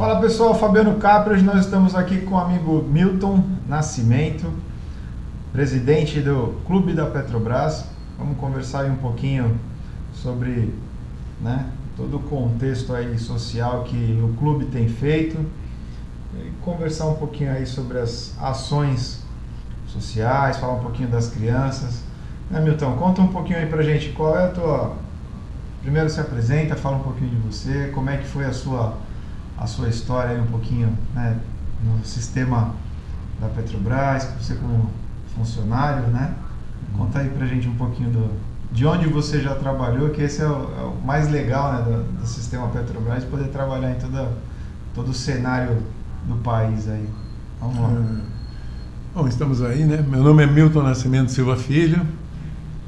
[0.00, 4.50] Fala pessoal, Fabiano Capri, hoje nós estamos aqui com o amigo Milton Nascimento,
[5.52, 7.84] presidente do Clube da Petrobras.
[8.18, 9.60] Vamos conversar um pouquinho
[10.14, 10.72] sobre
[11.42, 11.66] né,
[11.98, 15.36] todo o contexto aí social que o clube tem feito
[16.34, 19.22] e conversar um pouquinho aí sobre as ações
[19.86, 22.02] sociais, falar um pouquinho das crianças.
[22.50, 24.96] Né, Milton, conta um pouquinho aí pra gente qual é a tua.
[25.82, 28.96] Primeiro se apresenta, fala um pouquinho de você, como é que foi a sua,
[29.60, 31.38] a sua história aí um pouquinho né,
[31.84, 32.74] no sistema
[33.38, 34.90] da Petrobras, você como
[35.36, 36.34] funcionário, né?
[36.96, 38.30] Conta aí pra gente um pouquinho do,
[38.72, 42.20] de onde você já trabalhou, que esse é o, é o mais legal né, do,
[42.20, 44.32] do, sistema Petrobras, poder trabalhar em toda,
[44.94, 45.82] todo o cenário
[46.26, 47.06] do país aí.
[47.60, 47.90] Vamos lá.
[47.90, 48.40] É.
[49.14, 50.02] Bom, estamos aí, né?
[50.08, 52.06] Meu nome é Milton Nascimento Silva Filho.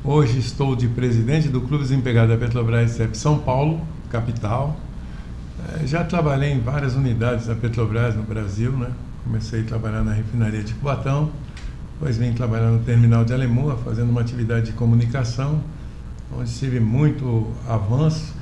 [0.05, 4.77] Hoje estou de presidente do Clube Desempregado da Petrobras CEP São Paulo, capital.
[5.69, 8.91] É, já trabalhei em várias unidades da Petrobras no Brasil, né?
[9.25, 11.31] Comecei a trabalhar na refinaria de Cubatão,
[11.93, 15.63] depois vim trabalhar no terminal de Alemoa, fazendo uma atividade de comunicação,
[16.37, 18.35] onde tive muito avanço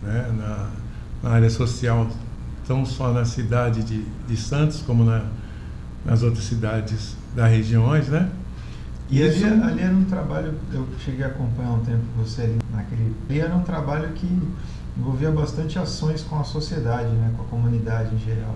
[0.00, 0.32] né?
[0.36, 0.70] na,
[1.22, 2.08] na área social,
[2.68, 5.24] não só na cidade de, de Santos, como na,
[6.04, 8.30] nas outras cidades das regiões, né?
[9.10, 13.12] E ali, ali era um trabalho, eu cheguei a acompanhar um tempo você ali naquele.
[13.28, 14.28] Ali era um trabalho que
[15.00, 18.50] envolvia bastante ações com a sociedade, né, com a comunidade em geral.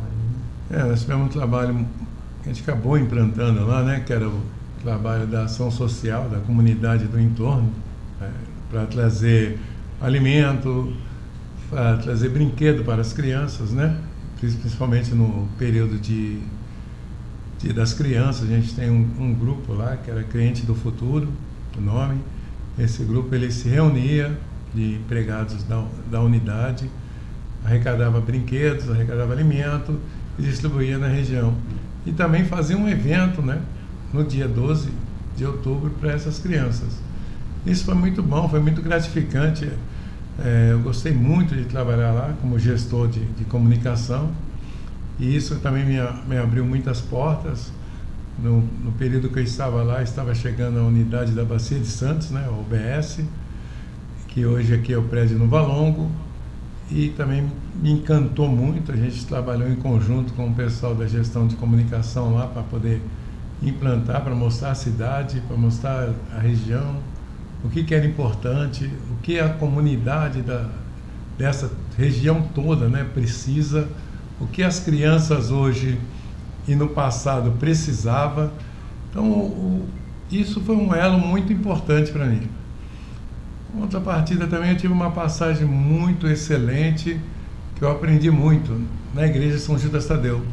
[0.70, 0.78] Né?
[0.78, 1.86] É, nós tivemos um trabalho
[2.42, 4.40] que a gente acabou implantando lá, né, que era o
[4.82, 7.70] trabalho da ação social da comunidade do entorno,
[8.20, 8.28] é,
[8.70, 9.58] para trazer
[10.00, 10.92] alimento,
[11.70, 13.98] para trazer brinquedo para as crianças, né,
[14.38, 16.42] principalmente no período de
[17.58, 21.32] Dia das Crianças, a gente tem um, um, grupo lá que era Cliente do Futuro,
[21.78, 22.20] o nome.
[22.78, 24.38] Esse grupo ele se reunia
[24.74, 26.90] de empregados da, da unidade,
[27.64, 29.98] arrecadava brinquedos, arrecadava alimento
[30.38, 31.54] e distribuía na região.
[32.04, 33.60] E também fazia um evento, né,
[34.12, 34.90] no dia 12
[35.36, 37.00] de outubro para essas crianças.
[37.64, 39.70] Isso foi muito bom, foi muito gratificante.
[40.38, 44.30] É, eu gostei muito de trabalhar lá como gestor de, de comunicação
[45.18, 45.96] e isso também me,
[46.28, 47.72] me abriu muitas portas.
[48.38, 52.30] No, no, período que eu estava lá, estava chegando a unidade da Bacia de Santos,
[52.32, 53.20] né, a UBS,
[54.34, 56.10] que hoje aqui é o prédio no Valongo,
[56.90, 57.48] e também
[57.80, 58.90] me encantou muito.
[58.90, 63.00] A gente trabalhou em conjunto com o pessoal da gestão de comunicação lá para poder
[63.62, 66.96] implantar, para mostrar a cidade, para mostrar a região,
[67.62, 70.68] o que, que era importante, o que a comunidade da,
[71.38, 73.88] dessa região toda né, precisa
[74.40, 75.96] o que as crianças hoje
[76.66, 78.52] e no passado precisava.
[79.08, 79.88] Então, o,
[80.28, 82.42] isso foi um elo muito importante para mim.
[83.80, 87.20] Outra partida também eu tive uma passagem muito excelente
[87.74, 88.80] que eu aprendi muito
[89.12, 90.44] na igreja São Judas Tadeu.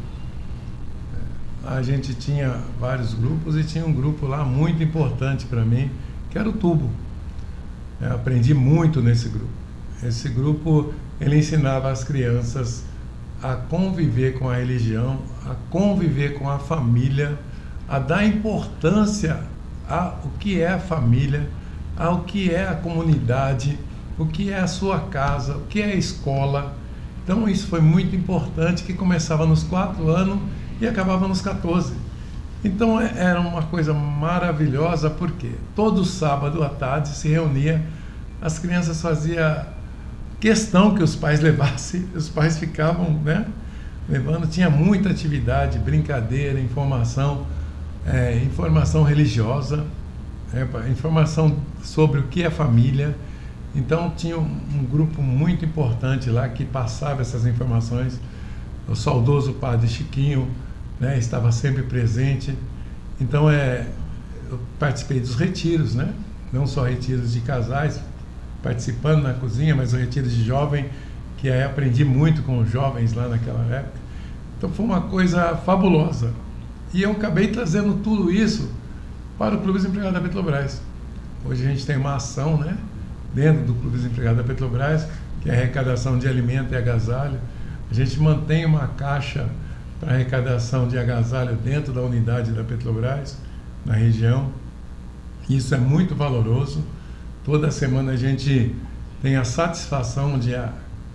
[1.64, 5.88] A gente tinha vários grupos e tinha um grupo lá muito importante para mim,
[6.30, 6.90] que era o tubo.
[8.00, 9.52] Eu aprendi muito nesse grupo.
[10.02, 12.84] Esse grupo ele ensinava as crianças
[13.40, 17.38] a conviver com a religião, a conviver com a família,
[17.88, 19.40] a dar importância
[19.88, 21.48] ao que é a família,
[22.02, 23.78] ao que é a comunidade,
[24.18, 26.74] o que é a sua casa, o que é a escola.
[27.22, 30.38] Então isso foi muito importante que começava nos quatro anos
[30.80, 31.94] e acabava nos 14.
[32.64, 37.82] Então é, era uma coisa maravilhosa porque todo sábado à tarde se reunia,
[38.40, 39.64] as crianças faziam
[40.40, 43.46] questão que os pais levassem, os pais ficavam né,
[44.08, 47.46] levando, tinha muita atividade, brincadeira, informação,
[48.04, 49.84] é, informação religiosa,
[50.52, 53.16] é, informação sobre o que é família.
[53.74, 58.20] Então tinha um, um, grupo muito importante lá que passava essas informações.
[58.88, 60.48] O saudoso padre Chiquinho
[61.00, 62.56] né, estava sempre presente.
[63.20, 63.86] Então é,
[64.50, 66.12] eu participei dos retiros, né?
[66.52, 68.00] não só retiros de casais,
[68.62, 70.86] participando na cozinha, mas o retiro de jovem,
[71.38, 74.00] que aí aprendi muito com os jovens lá naquela época.
[74.58, 76.32] Então foi uma coisa fabulosa.
[76.92, 78.70] E eu acabei trazendo tudo isso
[79.38, 80.80] para o Clube Desempregado da Petrobras.
[81.44, 82.76] Hoje a gente tem uma ação, né,
[83.34, 85.08] dentro do Clube Desempregado da Petrobras,
[85.40, 87.38] que é arrecadação de alimento e agasalho.
[87.90, 89.48] A gente mantém uma caixa
[89.98, 93.36] para arrecadação de agasalho dentro da unidade da Petrobras,
[93.84, 94.52] na região.
[95.50, 96.84] Isso é muito valoroso.
[97.44, 98.72] Toda semana a gente
[99.20, 100.52] tem a satisfação de,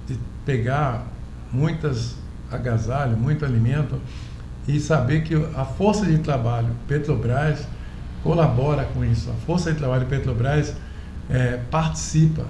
[0.08, 1.08] de pegar
[1.54, 2.16] muitas
[2.52, 3.98] agasalho, muito alimento
[4.68, 7.66] e saber que a força de trabalho Petrobras
[8.28, 9.30] colabora com isso.
[9.30, 10.76] A força de trabalho Petrobras
[11.30, 12.46] é, participa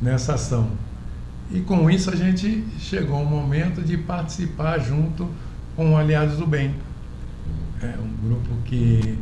[0.00, 0.68] nessa ação.
[1.50, 5.26] E com isso a gente chegou ao momento de participar junto
[5.74, 6.74] com Aliados do Bem.
[7.82, 9.18] É um grupo que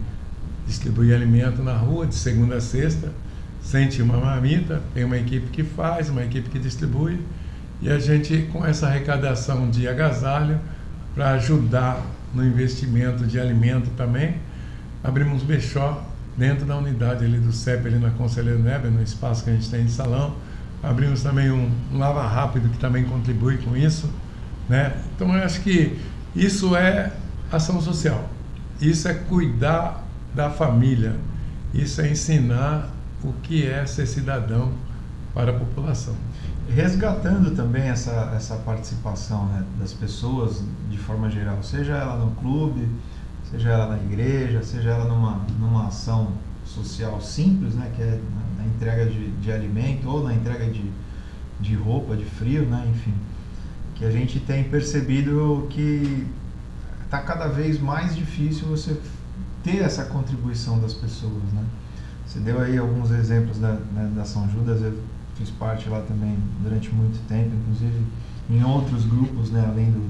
[0.67, 3.12] distribui alimento na rua de segunda a sexta,
[3.62, 7.20] sente uma marmita, tem uma equipe que faz, uma equipe que distribui,
[7.81, 10.58] e a gente, com essa arrecadação de agasalho,
[11.14, 12.05] para ajudar
[12.35, 14.37] no investimento de alimento também,
[15.05, 16.03] abrimos Bechó
[16.37, 19.71] dentro da unidade ali do CEP, ali na Conselheiro Neber, no espaço que a gente
[19.71, 20.35] tem de salão.
[20.83, 24.11] Abrimos também um, um lava rápido que também contribui com isso.
[24.69, 24.97] Né?
[25.15, 25.99] Então eu acho que
[26.35, 27.12] isso é
[27.53, 28.29] ação social.
[28.81, 30.03] Isso é cuidar
[30.35, 31.17] da família.
[31.73, 32.91] Isso é ensinar
[33.23, 34.73] o que é ser cidadão
[35.35, 36.15] para a população.
[36.69, 42.89] Resgatando também essa, essa participação né, das pessoas de forma geral, seja ela no clube,
[43.50, 46.32] seja ela na igreja, seja ela numa, numa ação
[46.64, 48.20] social simples, né, que é
[48.58, 50.91] na, entrega de, de alimento ou na entrega de,
[51.61, 53.14] de roupa, de frio, né, enfim,
[53.94, 56.26] que a gente tem percebido que
[57.05, 58.99] está cada vez mais difícil você
[59.62, 61.64] ter essa contribuição das pessoas, né?
[62.26, 64.99] Você deu aí alguns exemplos da, né, da São Judas, eu
[65.37, 68.05] fiz parte lá também durante muito tempo, inclusive
[68.50, 70.02] em outros grupos, né, além do,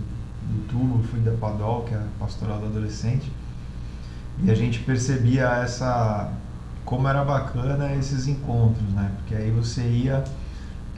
[0.49, 3.31] do tubo, fui da Padol, que é a pastoral do adolescente,
[4.43, 6.33] e a gente percebia essa
[6.85, 9.11] como era bacana esses encontros, né?
[9.17, 10.23] Porque aí você ia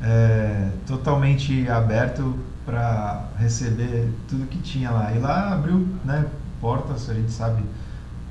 [0.03, 2.35] é, totalmente aberto
[2.65, 5.13] para receber tudo que tinha lá.
[5.13, 6.27] E lá abriu, né,
[6.61, 7.63] portas, a gente sabe,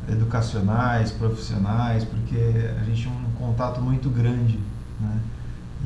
[0.10, 2.38] educacionais, profissionais, porque
[2.80, 4.60] a gente tinha um contato muito grande,
[5.00, 5.20] né?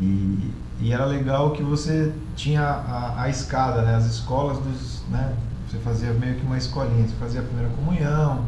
[0.01, 3.95] E, e era legal que você tinha a, a escada, né?
[3.95, 5.35] As escolas dos, né?
[5.67, 8.45] Você fazia meio que uma escolinha, você fazia a primeira comunhão,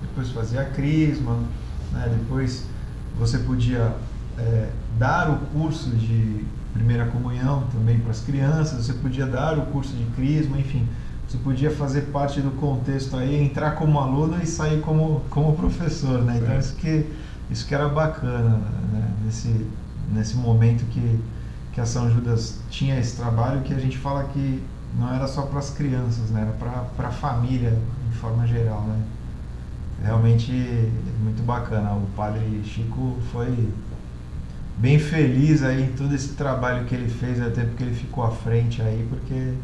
[0.00, 1.38] depois fazia a crisma,
[1.92, 2.08] né?
[2.18, 2.64] Depois
[3.18, 3.94] você podia
[4.38, 9.66] é, dar o curso de primeira comunhão também para as crianças, você podia dar o
[9.66, 10.88] curso de crisma, enfim,
[11.28, 16.22] você podia fazer parte do contexto aí, entrar como aluno e sair como, como professor,
[16.22, 16.38] né?
[16.42, 17.06] Então isso que,
[17.50, 18.60] isso que era bacana,
[18.92, 19.10] né?
[19.24, 19.66] Nesse,
[20.12, 21.20] nesse momento que,
[21.72, 24.62] que a São Judas tinha esse trabalho que a gente fala que
[24.98, 26.42] não era só para as crianças, né?
[26.42, 27.78] Era para a família
[28.10, 29.02] de forma geral, né?
[30.04, 30.52] Realmente
[31.20, 31.92] muito bacana.
[31.92, 33.70] O padre Chico foi
[34.76, 38.30] bem feliz aí em todo esse trabalho que ele fez, até porque ele ficou à
[38.30, 39.54] frente aí, porque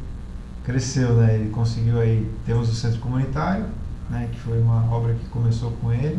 [0.65, 1.35] cresceu, né?
[1.35, 3.67] Ele conseguiu aí, temos o centro comunitário,
[4.09, 4.29] né?
[4.33, 6.19] Que foi uma obra que começou com ele.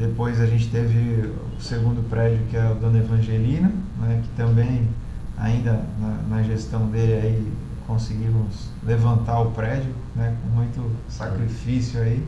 [0.00, 3.70] Depois a gente teve o segundo prédio, que é o Dona Evangelina,
[4.00, 4.22] né?
[4.22, 4.88] Que também,
[5.36, 7.52] ainda na, na gestão dele aí,
[7.86, 10.34] conseguimos levantar o prédio, né?
[10.42, 12.26] Com muito sacrifício aí.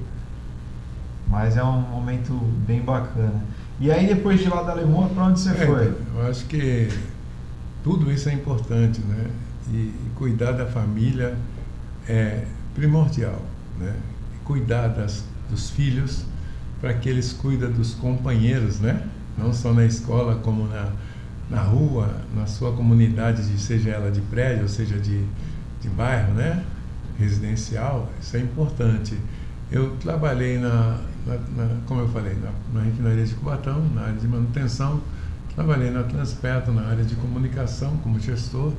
[1.27, 2.35] Mas é um momento
[2.67, 3.43] bem bacana.
[3.81, 5.97] E aí depois de lá da Alemanha, para onde você é, foi?
[6.15, 6.91] Eu acho que
[7.83, 9.31] tudo isso é importante, né?
[9.71, 11.39] E, e cuidar da família
[12.07, 13.41] é primordial,
[13.81, 13.97] né?
[14.37, 16.27] E cuidar das, dos filhos
[16.83, 19.01] para que eles cuidem dos companheiros, né?
[19.39, 20.89] Não só na escola, como na,
[21.49, 25.25] na rua, na sua comunidade, seja ela de prédio, seja de,
[25.81, 26.65] de bairro, né?
[27.21, 29.17] Residencial, isso é importante.
[29.71, 34.15] Eu trabalhei na, na, na, como eu falei, na, na refinaria de Cubatão, na área
[34.15, 35.01] de manutenção,
[35.55, 38.73] trabalhei na Transpetro, na área de comunicação como gestor,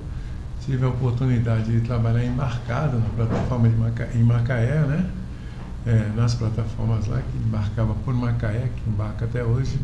[0.65, 5.09] tive a oportunidade de trabalhar embarcado na plataforma de Maca, em Macaé, né?
[5.85, 9.77] É, nas plataformas lá que embarcava por Macaé, que embarca até hoje.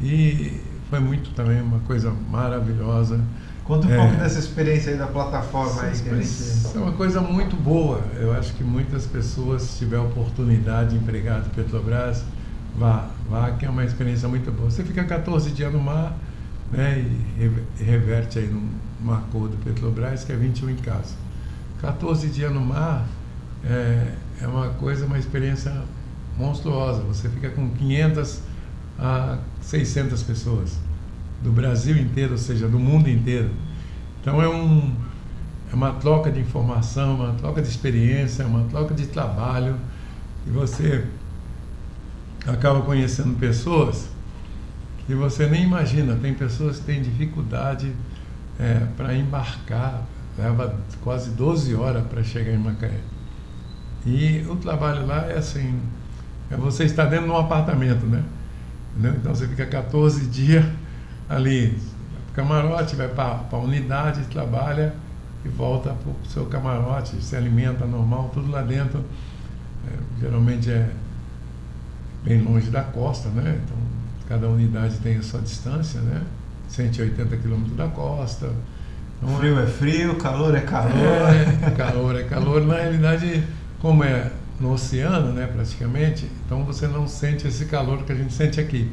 [0.00, 0.60] E
[0.90, 3.20] foi muito também uma coisa maravilhosa.
[3.64, 5.94] Conta um é, pouco dessa experiência aí da plataforma aí.
[5.94, 6.76] Gente...
[6.76, 8.02] É uma coisa muito boa.
[8.20, 12.24] Eu acho que muitas pessoas, se tiver oportunidade de empregar de Petrobras,
[12.76, 14.70] vá, vá, que é uma experiência muito boa.
[14.70, 16.14] Você fica 14 dias no mar
[16.70, 17.06] né,
[17.38, 18.48] e reverte aí
[19.00, 21.14] num acordo Petrobras, que é 21 em casa.
[21.80, 23.06] 14 dias no mar
[23.64, 25.72] é, é uma coisa, uma experiência
[26.36, 27.02] monstruosa.
[27.02, 28.40] Você fica com 500
[28.98, 30.78] a 600 pessoas
[31.42, 33.50] do Brasil inteiro, ou seja, do mundo inteiro.
[34.20, 34.94] Então é, um,
[35.70, 39.76] é uma troca de informação, uma troca de experiência, uma troca de trabalho,
[40.46, 41.04] e você
[42.46, 44.08] acaba conhecendo pessoas
[45.06, 46.16] que você nem imagina.
[46.16, 47.92] Tem pessoas que têm dificuldade
[48.58, 50.02] é, para embarcar,
[50.36, 53.11] leva quase 12 horas para chegar em Macaé.
[54.04, 55.80] E o trabalho lá é assim,
[56.50, 58.22] é você estar dentro de um apartamento, né?
[58.98, 60.64] Então você fica 14 dias
[61.28, 61.78] ali,
[62.34, 64.94] camarote, vai para a unidade, trabalha
[65.44, 69.04] e volta para o seu camarote, se alimenta normal, tudo lá dentro.
[69.86, 70.90] É, geralmente é
[72.24, 73.60] bem longe da costa, né?
[73.64, 73.76] Então
[74.28, 76.22] cada unidade tem a sua distância, né?
[76.68, 78.50] 180 quilômetros da costa.
[79.18, 81.28] Então, frio é frio, calor é calor.
[81.30, 82.64] É, calor é calor.
[82.66, 83.44] Na realidade,
[83.82, 88.32] como é no oceano, né, praticamente, então você não sente esse calor que a gente
[88.32, 88.88] sente aqui.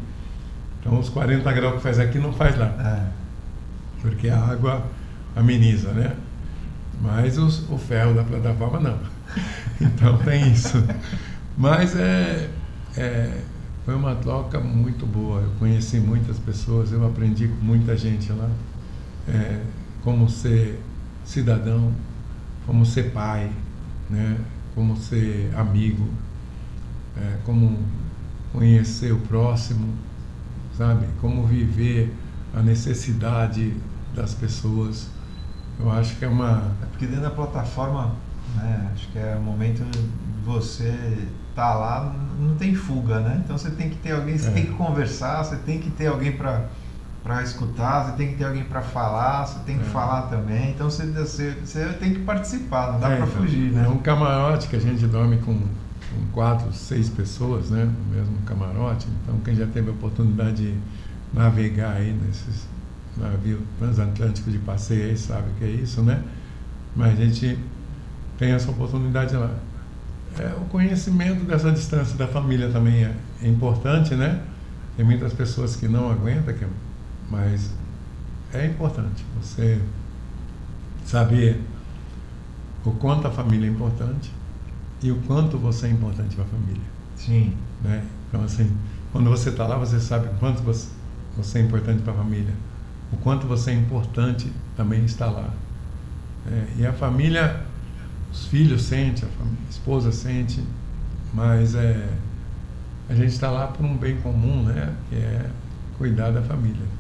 [0.79, 2.65] Então os 40 graus que faz aqui não faz lá.
[2.65, 3.19] É.
[4.01, 4.83] Porque a água
[5.35, 6.15] ameniza, né?
[7.01, 8.97] Mas os, o ferro da plataforma não.
[9.79, 10.83] Então tem isso.
[11.57, 12.49] Mas é,
[12.97, 13.41] é,
[13.85, 15.39] foi uma troca muito boa.
[15.39, 18.49] Eu conheci muitas pessoas, eu aprendi com muita gente lá.
[19.27, 19.61] É,
[20.03, 20.81] como ser
[21.23, 21.93] cidadão,
[22.65, 23.49] como ser pai,
[24.09, 24.37] né?
[24.79, 26.07] Como ser amigo,
[27.17, 27.77] é, como
[28.53, 29.93] conhecer o próximo,
[30.77, 31.05] sabe?
[31.19, 32.15] Como viver
[32.55, 33.75] a necessidade
[34.15, 35.09] das pessoas.
[35.77, 36.71] Eu acho que é uma.
[36.81, 38.15] É porque dentro da plataforma,
[38.55, 39.99] né, acho que é o momento de
[40.45, 43.41] você estar tá lá, não tem fuga, né?
[43.43, 44.51] Então você tem que ter alguém, você é.
[44.51, 46.69] tem que conversar, você tem que ter alguém para
[47.29, 49.89] para escutar, você tem que ter alguém para falar, você tem que é.
[49.89, 50.71] falar também.
[50.71, 53.85] Então você, você, você, tem que participar, não dá é, para então, fugir, né?
[53.85, 57.85] É um camarote que a gente dorme com, com, quatro, seis pessoas, né?
[57.85, 59.07] No mesmo camarote.
[59.21, 60.75] Então quem já teve a oportunidade de
[61.31, 62.67] navegar aí nesses
[63.15, 66.23] navios transatlânticos de passeio aí sabe o que é isso, né?
[66.95, 67.59] Mas a gente
[68.39, 69.51] tem essa oportunidade lá.
[70.39, 74.41] É, o conhecimento dessa distância da família também é, é importante, né?
[74.97, 76.65] Tem muitas pessoas que não aguentam, que
[77.29, 77.71] mas
[78.53, 79.79] é importante você
[81.05, 81.61] saber
[82.85, 84.31] o quanto a família é importante
[85.01, 86.81] e o quanto você é importante para a família.
[87.15, 87.53] Sim.
[87.83, 88.03] Né?
[88.27, 88.71] Então, assim,
[89.11, 90.87] quando você está lá, você sabe o quanto você,
[91.35, 92.53] você é importante para a família.
[93.11, 95.49] O quanto você é importante também está lá.
[96.47, 97.63] É, e a família,
[98.31, 100.63] os filhos sentem, a, família, a esposa sente,
[101.33, 102.07] mas é,
[103.09, 104.93] a gente está lá por um bem comum, né?
[105.09, 105.49] Que é
[105.97, 106.98] cuidar da família.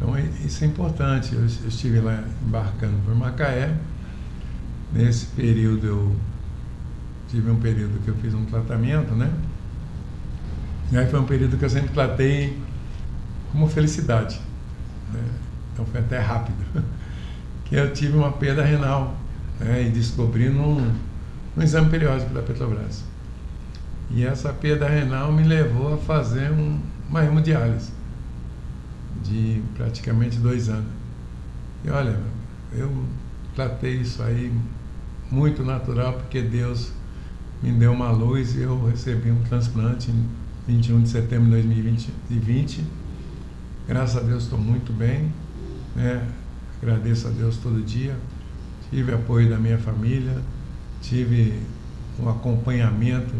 [0.00, 1.34] Então isso é importante.
[1.34, 3.76] Eu, estive lá embarcando por Macaé.
[4.92, 6.16] Nesse período eu
[7.28, 9.30] tive um período que eu fiz um tratamento, né?
[10.90, 12.58] E aí foi um período que eu sempre tratei
[13.52, 14.40] como felicidade.
[15.12, 15.20] Né?
[15.72, 16.56] Então foi até rápido.
[17.66, 19.14] Que eu tive uma perda renal
[19.60, 19.84] né?
[19.86, 20.92] e descobri num,
[21.54, 23.04] num exame periódico da Petrobras.
[24.10, 27.92] E essa perda renal me levou a fazer um, uma hemodiálise
[29.22, 30.90] de praticamente dois anos.
[31.84, 32.18] E olha,
[32.72, 33.04] eu
[33.54, 34.52] tratei isso aí
[35.30, 36.92] muito natural, porque Deus
[37.62, 40.28] me deu uma luz e eu recebi um transplante em
[40.66, 42.84] 21 de setembro de 2020.
[43.86, 45.32] Graças a Deus estou muito bem,
[45.94, 46.26] né?
[46.82, 48.16] agradeço a Deus todo dia.
[48.90, 50.36] Tive apoio da minha família,
[51.00, 51.60] tive
[52.18, 53.34] um acompanhamento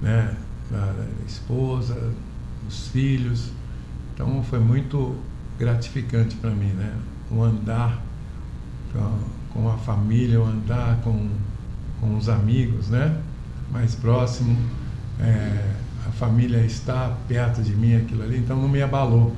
[0.00, 0.36] né,
[0.70, 0.94] da
[1.26, 2.12] esposa,
[2.64, 3.50] dos filhos,
[4.16, 5.14] então foi muito
[5.58, 6.90] gratificante para mim, né?
[7.30, 8.02] O andar
[9.52, 11.28] com a família, o andar com,
[12.00, 13.14] com os amigos, né?
[13.70, 14.56] Mais próximo,
[15.20, 15.74] é,
[16.08, 19.36] a família está perto de mim, aquilo ali, então não me abalou.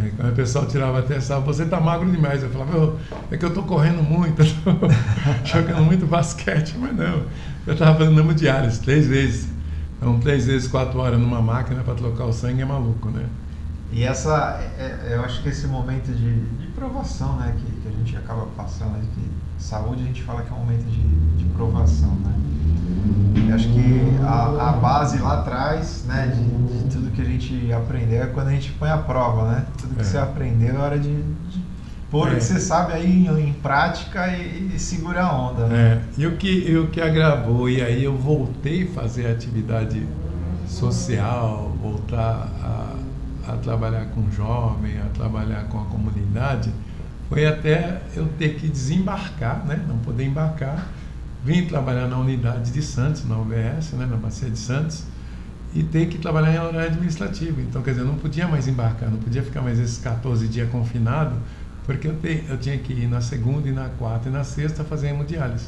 [0.00, 2.42] É, quando o pessoal tirava até sal, você está magro demais.
[2.42, 2.96] Eu falava,
[3.30, 4.74] é que eu estou correndo muito, estou
[5.44, 7.24] jogando muito basquete, mas não.
[7.66, 9.50] Eu estava fazendo número diários, três vezes.
[9.98, 13.26] Então, três vezes, quatro horas numa máquina para trocar o sangue é maluco, né?
[13.92, 17.88] E essa, é, é, eu acho que esse momento de, de provação, né, que, que,
[17.88, 21.44] a gente acaba passando, que saúde a gente fala que é um momento de, de
[21.50, 22.32] provação, né?
[23.48, 27.70] Eu acho que a, a, base lá atrás, né, de, de, tudo que a gente
[27.70, 29.66] aprendeu é quando a gente põe a prova, né?
[29.78, 30.04] Tudo que é.
[30.04, 31.62] você aprendeu é hora de, de
[32.10, 32.32] pôr é.
[32.32, 35.66] o que você sabe aí em, em prática e, e segura a onda.
[35.66, 36.02] Né?
[36.16, 36.20] É.
[36.20, 40.06] E o que, e o que agravou, e aí eu voltei a fazer atividade
[40.66, 43.01] social, voltar a
[43.52, 46.72] a trabalhar com jovem, a trabalhar com a comunidade,
[47.28, 49.82] foi até eu ter que desembarcar, né?
[49.86, 50.88] não poder embarcar.
[51.44, 54.06] Vim trabalhar na unidade de Santos, na UBS, né?
[54.06, 55.04] na Bacia de Santos,
[55.74, 57.60] e ter que trabalhar em horário administrativo.
[57.60, 60.70] Então, quer dizer, eu não podia mais embarcar, não podia ficar mais esses 14 dias
[60.70, 61.34] confinado,
[61.84, 64.84] porque eu, te, eu tinha que ir na segunda e na quarta e na sexta
[64.84, 65.66] fazer hemodiálise.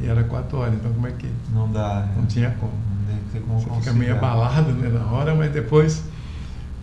[0.00, 1.28] E era quatro horas, então como é que.
[1.52, 2.08] Não dá.
[2.14, 2.28] Não né?
[2.28, 2.72] tinha como.
[2.72, 6.02] Não tem como Você fica meio abalado né, na hora, mas depois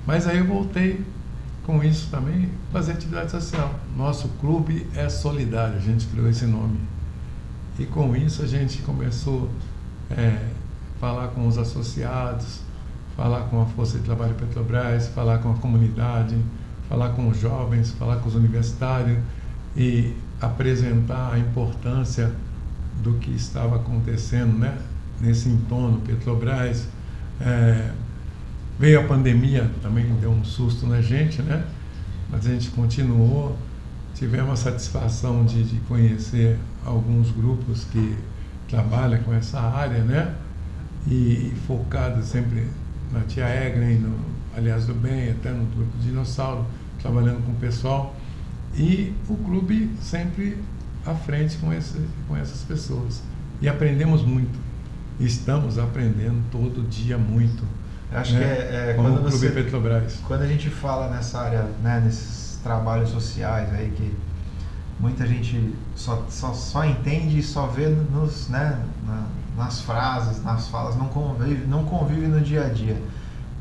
[0.05, 1.03] mas aí eu voltei
[1.65, 3.73] com isso também fazer atividade social.
[3.97, 6.79] Nosso clube é solidário, a gente criou esse nome.
[7.79, 9.49] E com isso a gente começou
[10.09, 10.49] a é,
[10.99, 12.61] falar com os associados,
[13.17, 16.37] falar com a Força de Trabalho Petrobras, falar com a comunidade,
[16.87, 19.17] falar com os jovens, falar com os universitários
[19.75, 22.31] e apresentar a importância
[23.01, 24.77] do que estava acontecendo né,
[25.19, 26.87] nesse entorno Petrobras.
[27.41, 27.91] É,
[28.79, 31.65] Veio a pandemia, também deu um susto na gente, né?
[32.29, 33.57] Mas a gente continuou
[34.15, 38.15] tivemos a satisfação de, de conhecer alguns grupos que
[38.67, 40.33] trabalham com essa área, né?
[41.07, 42.65] E focado sempre
[43.11, 44.15] na Tia Egren, no
[44.57, 46.65] Aliás do Bem, até no Grupo Dinossauro,
[46.99, 48.15] trabalhando com o pessoal.
[48.75, 50.57] E o clube sempre
[51.05, 53.21] à frente com, esse, com essas pessoas.
[53.61, 54.57] E aprendemos muito.
[55.19, 57.63] Estamos aprendendo todo dia muito.
[58.15, 58.39] Acho né?
[58.39, 60.19] que é, é quando você, Petrobras.
[60.27, 64.15] Quando a gente fala nessa área, né, nesses trabalhos sociais aí que
[64.99, 69.25] muita gente só, só, só entende e só vê nos, né, na,
[69.57, 72.97] nas frases, nas falas, não convive, não convive no dia a dia.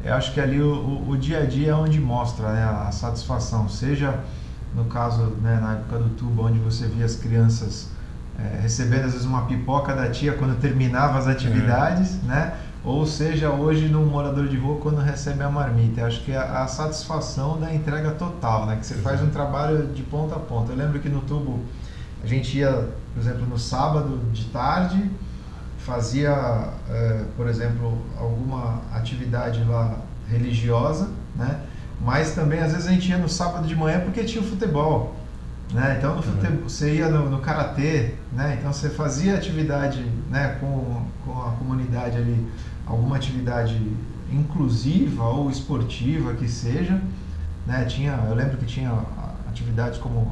[0.04, 2.92] Eu acho que ali o, o, o dia a dia é onde mostra né, a
[2.92, 4.20] satisfação, seja
[4.74, 7.88] no caso, né, na época do tubo, onde você via as crianças
[8.38, 12.26] é, recebendo às vezes uma pipoca da tia quando terminava as atividades, é.
[12.26, 12.54] né?
[12.84, 16.02] Ou seja, hoje no morador de rua quando recebe a marmita.
[16.02, 18.76] Eu acho que é a, a satisfação da entrega total, né?
[18.76, 20.72] Que você faz um trabalho de ponta a ponta.
[20.72, 21.60] Eu lembro que no tubo
[22.22, 25.10] a gente ia, por exemplo, no sábado de tarde,
[25.78, 29.96] fazia, é, por exemplo, alguma atividade lá
[30.28, 31.60] religiosa, né?
[32.00, 35.14] Mas também às vezes a gente ia no sábado de manhã porque tinha o futebol.
[35.72, 35.96] Né?
[35.98, 38.56] Então no futebol, você ia no, no karatê, né?
[38.58, 42.46] então você fazia atividade né, com, com a comunidade ali,
[42.86, 43.80] alguma atividade
[44.30, 47.00] inclusiva ou esportiva que seja.
[47.66, 47.84] Né?
[47.84, 48.92] Tinha, eu lembro que tinha
[49.48, 50.30] atividades como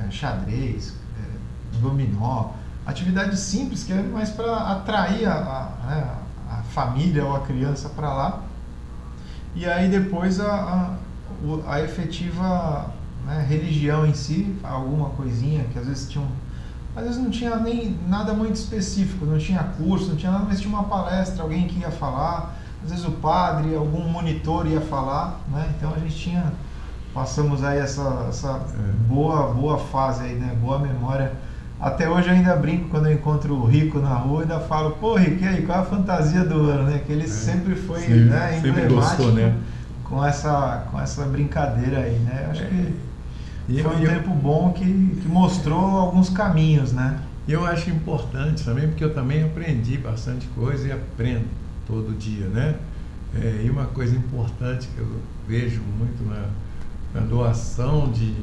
[0.00, 2.50] é, xadrez, é, dominó,
[2.86, 6.14] atividades simples que é mais para atrair a, a, né,
[6.50, 8.42] a, família ou a criança para lá.
[9.54, 10.96] E aí depois a,
[11.66, 12.92] a, a efetiva
[13.26, 16.30] né, religião em si, alguma coisinha que às vezes tinha um,
[16.98, 20.60] às vezes não tinha nem nada muito específico, não tinha curso, não tinha nada, mas
[20.60, 25.40] tinha uma palestra, alguém que ia falar, às vezes o padre, algum monitor ia falar,
[25.48, 25.72] né?
[25.76, 26.52] Então a gente tinha
[27.14, 28.60] passamos aí essa, essa
[29.08, 30.56] boa boa fase aí, né?
[30.60, 31.32] Boa memória.
[31.80, 34.92] Até hoje eu ainda brinco quando eu encontro o Rico na rua e ainda falo,
[34.92, 37.00] pô Rico, e aí, qual é a fantasia do ano, né?
[37.06, 37.28] Que ele é.
[37.28, 39.56] sempre foi sempre, né, emblemático gostou, né?
[40.02, 42.48] com, essa, com essa brincadeira aí, né?
[42.50, 42.66] Acho é.
[42.66, 43.07] que
[43.68, 47.20] e Foi um eu, tempo bom que, que mostrou alguns caminhos, né?
[47.46, 51.46] Eu acho importante também, porque eu também aprendi bastante coisa e aprendo
[51.86, 52.76] todo dia, né?
[53.34, 55.06] É, e uma coisa importante que eu
[55.46, 56.48] vejo muito na,
[57.14, 58.34] na doação de,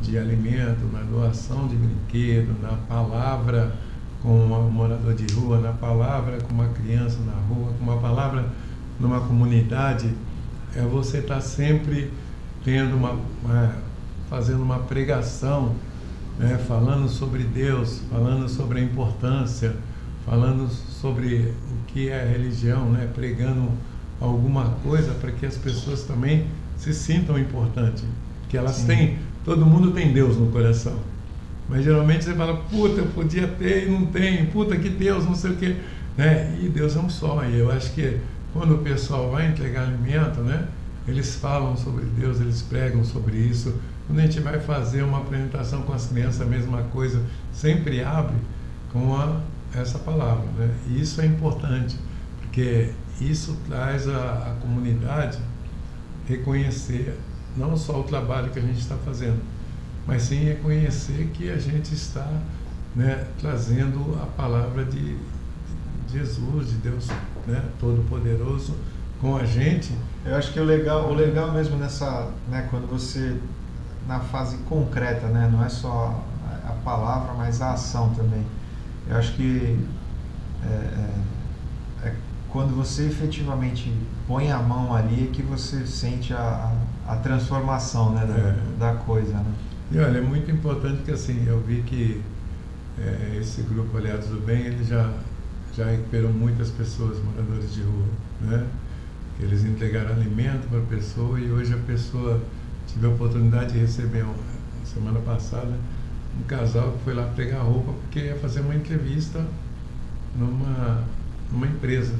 [0.00, 3.74] de alimento, na doação de brinquedo, na palavra
[4.22, 8.46] com um morador de rua, na palavra com uma criança na rua, com uma palavra
[8.98, 10.10] numa comunidade,
[10.74, 12.10] é você estar tá sempre
[12.64, 13.87] tendo uma, uma
[14.28, 15.74] fazendo uma pregação,
[16.38, 19.74] né, falando sobre Deus, falando sobre a importância,
[20.24, 23.70] falando sobre o que é a religião, né, pregando
[24.20, 28.04] alguma coisa para que as pessoas também se sintam importantes,
[28.48, 28.86] que elas Sim.
[28.86, 30.96] têm, todo mundo tem Deus no coração.
[31.68, 35.34] Mas geralmente você fala, puta, eu podia ter e não tem, puta que Deus, não
[35.34, 35.76] sei o quê.
[36.16, 36.56] Né?
[36.62, 37.44] E Deus é um só.
[37.44, 38.18] E eu acho que
[38.52, 40.66] quando o pessoal vai entregar alimento, né?
[41.06, 43.74] eles falam sobre Deus, eles pregam sobre isso,
[44.08, 48.36] quando a gente vai fazer uma apresentação com as crianças, a mesma coisa, sempre abre
[48.90, 49.42] com a,
[49.74, 50.46] essa palavra.
[50.56, 50.74] Né?
[50.88, 51.94] E isso é importante,
[52.40, 52.90] porque
[53.20, 55.38] isso traz a, a comunidade
[56.26, 57.18] reconhecer
[57.54, 59.40] não só o trabalho que a gente está fazendo,
[60.06, 62.26] mas sim reconhecer que a gente está
[62.96, 65.18] né, trazendo a palavra de,
[66.10, 67.08] Jesus, de Deus
[67.46, 68.74] né, Todo-Poderoso
[69.20, 69.92] com a gente.
[70.24, 73.36] Eu acho que o legal, o legal mesmo nessa, né, quando você
[74.08, 75.48] na fase concreta, né?
[75.52, 76.24] Não é só
[76.66, 78.44] a palavra, mas a ação também.
[79.06, 79.78] Eu acho que
[80.64, 82.14] é, é, é
[82.48, 83.92] quando você efetivamente
[84.26, 86.72] põe a mão ali é que você sente a,
[87.06, 88.56] a, a transformação né, da, é.
[88.78, 89.34] da, coisa.
[89.34, 89.52] Né?
[89.92, 92.22] E olha, é muito importante que assim, eu vi que
[92.98, 95.12] é, esse grupo Aliados do Bem, ele já,
[95.76, 98.06] já recuperou muitas pessoas, moradores de rua,
[98.40, 98.66] né?
[99.40, 102.40] Eles entregaram alimento para a pessoa e hoje a pessoa
[102.88, 104.24] tive a oportunidade de receber
[104.84, 105.72] semana passada
[106.38, 109.44] um casal que foi lá pegar roupa porque ia fazer uma entrevista
[110.36, 111.04] numa,
[111.50, 112.14] numa empresa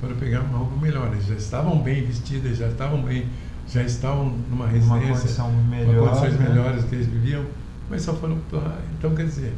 [0.00, 1.12] para pegar uma roupa melhor.
[1.12, 3.26] Eles já estavam bem vestidos, já estavam bem,
[3.68, 6.48] já estavam numa residência, uma condição melhor, com condições né?
[6.48, 7.44] melhores que eles viviam,
[7.88, 8.78] mas só foram lá.
[8.98, 9.54] Então, quer dizer,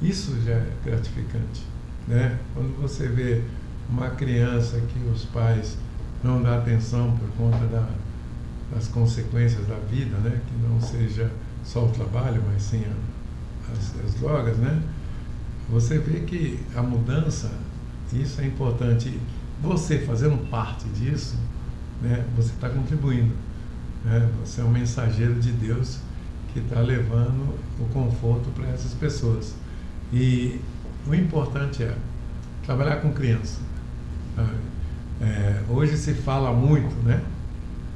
[0.00, 1.62] isso já é gratificante.
[2.06, 2.38] Né?
[2.54, 3.42] Quando você vê
[3.88, 5.76] uma criança que os pais
[6.22, 7.86] não dão atenção por conta da
[8.74, 10.40] as consequências da vida, né?
[10.46, 11.30] que não seja
[11.64, 14.82] só o trabalho, mas sim a, as, as, drogas, né?
[15.68, 17.50] você vê que a mudança,
[18.12, 19.20] isso é importante.
[19.62, 21.36] Você fazendo parte disso,
[22.02, 22.24] né?
[22.36, 23.34] você está contribuindo.
[24.04, 24.28] Né?
[24.44, 25.98] Você é um mensageiro de Deus
[26.52, 29.54] que está levando o conforto para essas pessoas.
[30.12, 30.60] E
[31.06, 31.96] o importante é
[32.64, 33.60] trabalhar com criança.
[35.20, 37.22] É, hoje se fala muito, né?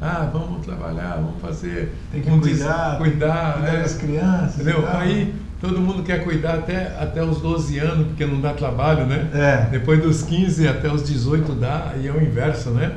[0.00, 1.94] Ah, vamos trabalhar, vamos fazer.
[2.10, 4.54] Tem que cuidar, cuidar, cuidar é, das crianças.
[4.54, 4.88] Entendeu?
[4.88, 9.28] Aí todo mundo quer cuidar até, até os 12 anos, porque não dá trabalho, né?
[9.34, 9.68] É.
[9.70, 12.96] Depois dos 15 até os 18 dá, e é o inverso, né?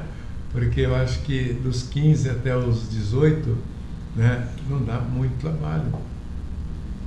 [0.53, 3.57] Porque eu acho que dos 15 até os 18,
[4.15, 5.83] né, não dá muito trabalho.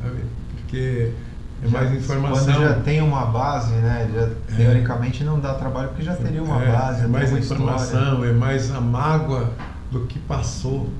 [0.02, 0.20] Sabe?
[0.56, 1.12] Porque
[1.64, 2.54] é mais informação.
[2.54, 4.10] Quando já tem uma base, né?
[4.12, 4.56] Já, é.
[4.56, 7.04] Teoricamente não dá trabalho porque já teria uma é, base.
[7.04, 8.30] É mais informação, história.
[8.30, 9.52] é mais a mágoa
[9.90, 10.90] do que passou.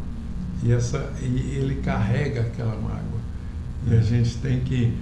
[0.62, 3.20] E, essa, e ele carrega aquela mágoa.
[3.87, 4.96] E a gente tem que,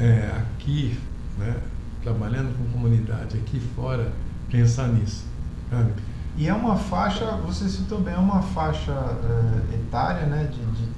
[0.00, 0.98] é, aqui,
[1.38, 1.56] né,
[2.02, 4.12] trabalhando com comunidade, aqui fora,
[4.50, 5.24] pensar nisso.
[5.70, 5.92] Sabe?
[6.36, 10.88] E é uma faixa, você citou bem, é uma faixa uh, etária, né, de, de,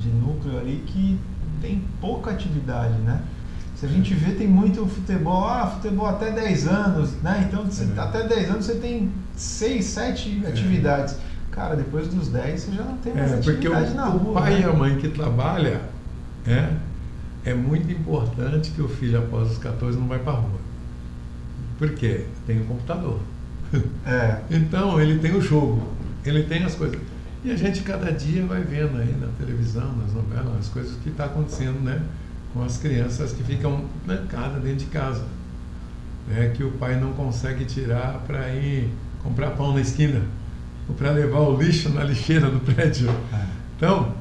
[0.00, 1.18] de núcleo ali que
[1.60, 3.22] tem pouca atividade, né?
[3.76, 7.46] Se a gente vê, tem muito futebol, ah, futebol até 10 anos, né?
[7.48, 8.00] Então, você, é.
[8.00, 10.50] até 10 anos você tem 6, 7 é.
[11.54, 14.30] Cara, depois dos 10 você já não tem mais é, atividade o, na rua.
[14.30, 14.60] O pai né?
[14.60, 15.82] e a mãe que trabalha,
[16.44, 16.68] é,
[17.44, 20.58] é muito importante que o filho após os 14 não vai para a rua.
[21.78, 22.26] Por quê?
[22.46, 23.20] Tem um computador.
[24.06, 24.38] É.
[24.50, 25.82] então, ele tem o jogo,
[26.24, 26.96] ele tem as coisas.
[27.44, 31.08] E a gente cada dia vai vendo aí na televisão, nas novelas, as coisas que
[31.08, 32.00] está acontecendo, né?
[32.52, 35.24] Com as crianças que ficam trancadas dentro de casa.
[36.28, 38.90] Né, que o pai não consegue tirar para ir
[39.22, 40.22] comprar pão na esquina
[40.92, 43.10] para levar o lixo na lixeira do prédio.
[43.32, 43.44] É.
[43.76, 44.12] Então.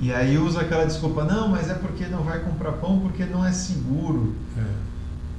[0.00, 3.44] E aí usa aquela desculpa, não, mas é porque não vai comprar pão porque não
[3.44, 4.34] é seguro.
[4.58, 4.82] É.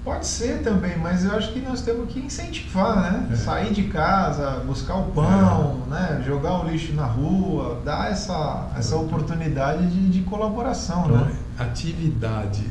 [0.03, 3.29] Pode ser também, mas eu acho que nós temos que incentivar, né?
[3.31, 3.35] É.
[3.35, 5.89] Sair de casa, buscar o pão, é.
[5.89, 6.23] né?
[6.25, 11.35] jogar o lixo na rua, dar essa, essa oportunidade de, de colaboração, então, né?
[11.57, 12.65] Atividade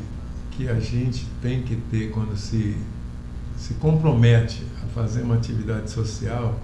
[0.51, 2.77] que a gente tem que ter quando se,
[3.57, 6.55] se compromete a fazer uma atividade social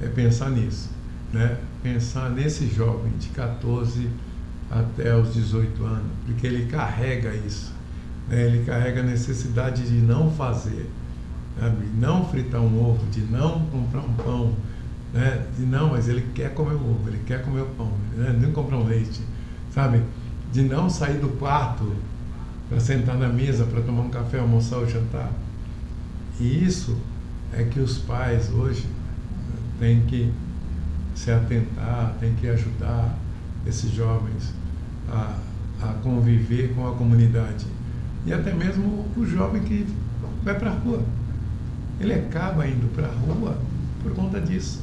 [0.00, 0.90] é pensar nisso,
[1.32, 1.58] né?
[1.82, 4.08] Pensar nesse jovem de 14
[4.70, 7.72] até os 18 anos, porque ele carrega isso,
[8.28, 8.44] né?
[8.44, 10.88] ele carrega a necessidade de não fazer,
[11.58, 11.86] sabe?
[11.86, 14.54] de não fritar um ovo, de não comprar um pão,
[15.12, 15.46] né?
[15.56, 18.36] de não, mas ele quer comer ovo, ele quer comer o pão, né?
[18.38, 19.20] nem comprar um leite,
[19.72, 20.02] sabe?
[20.52, 21.90] De não sair do quarto
[22.68, 25.30] para sentar na mesa para tomar um café, almoçar ou jantar.
[26.38, 26.96] E isso
[27.52, 28.86] é que os pais hoje
[29.78, 30.32] tem que
[31.14, 33.16] se atentar, tem que ajudar
[33.66, 34.54] esses jovens
[35.10, 35.36] a,
[35.82, 37.66] a conviver com a comunidade.
[38.26, 39.86] E até mesmo o jovem que
[40.42, 41.02] vai para a rua.
[42.00, 43.58] Ele acaba indo para a rua
[44.02, 44.82] por conta disso.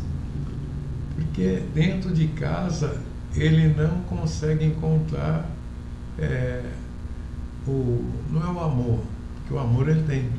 [1.16, 3.02] Porque dentro de casa
[3.36, 5.50] ele não consegue encontrar
[6.18, 6.64] é,
[7.68, 9.00] o, não é o amor,
[9.36, 10.30] porque o amor ele tem,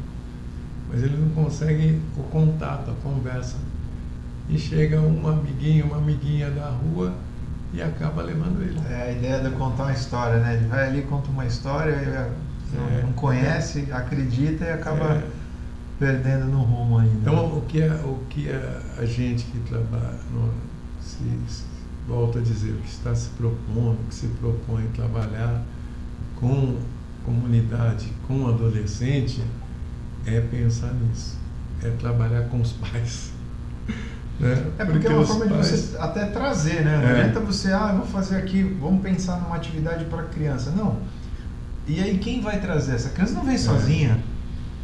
[0.89, 3.57] mas ele não consegue o contato, a conversa
[4.49, 7.15] e chega um amiguinho, uma amiguinha da rua
[7.73, 8.81] e acaba levando ele.
[8.89, 10.55] É a ideia de contar uma história, né?
[10.55, 12.31] Ele vai ali, conta uma história, é,
[13.03, 15.25] não, conhece, acredita e acaba é.
[15.99, 17.31] perdendo no rumo ainda.
[17.31, 20.53] Então, o que, é, o que é a gente que trabalha, no,
[21.01, 21.65] se, se,
[22.07, 25.63] volta a dizer, o que está se propondo, que se propõe trabalhar
[26.37, 26.79] com
[27.25, 29.43] comunidade, com adolescente,
[30.25, 31.37] é pensar nisso,
[31.83, 33.33] é trabalhar com os pais.
[34.39, 34.53] Né?
[34.79, 35.71] É porque, porque é uma forma pais...
[35.71, 36.99] de você até trazer, né?
[36.99, 37.21] Não é.
[37.21, 40.71] adianta você, ah, vou fazer aqui, vamos pensar numa atividade para criança.
[40.71, 40.99] Não.
[41.87, 42.97] E aí quem vai trazer?
[42.97, 43.59] Essa criança não vem é.
[43.59, 44.19] sozinha.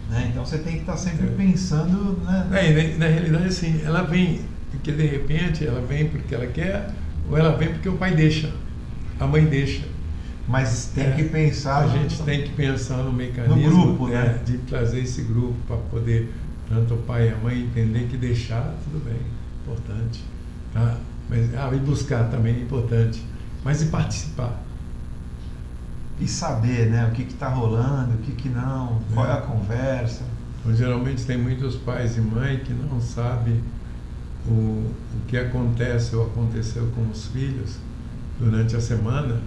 [0.08, 0.28] Né?
[0.30, 1.30] Então você tem que estar tá sempre é.
[1.30, 2.18] pensando.
[2.24, 2.48] Né?
[2.52, 6.90] É, na, na, realidade, assim, ela vem porque de repente ela vem porque ela quer,
[7.28, 8.50] ou ela vem porque o pai deixa,
[9.20, 9.82] a mãe deixa.
[10.48, 11.82] Mas tem é, que pensar.
[11.82, 14.22] A no, gente tem que pensar no mecanismo no grupo, né?
[14.22, 14.40] né?
[14.44, 16.32] de trazer esse grupo para poder
[16.68, 19.20] tanto o pai e a mãe entender que deixar tudo bem
[19.62, 20.24] importante.
[20.72, 20.98] Tá?
[21.28, 23.24] Mas, ah, e buscar também é importante.
[23.64, 24.60] Mas e participar.
[26.20, 29.40] E saber né, o que está rolando, o que, que não, qual é, é a
[29.40, 30.22] conversa.
[30.60, 33.60] Então, geralmente tem muitos pais e mães que não sabem
[34.46, 37.78] o, o que acontece ou aconteceu com os filhos
[38.38, 39.40] durante a semana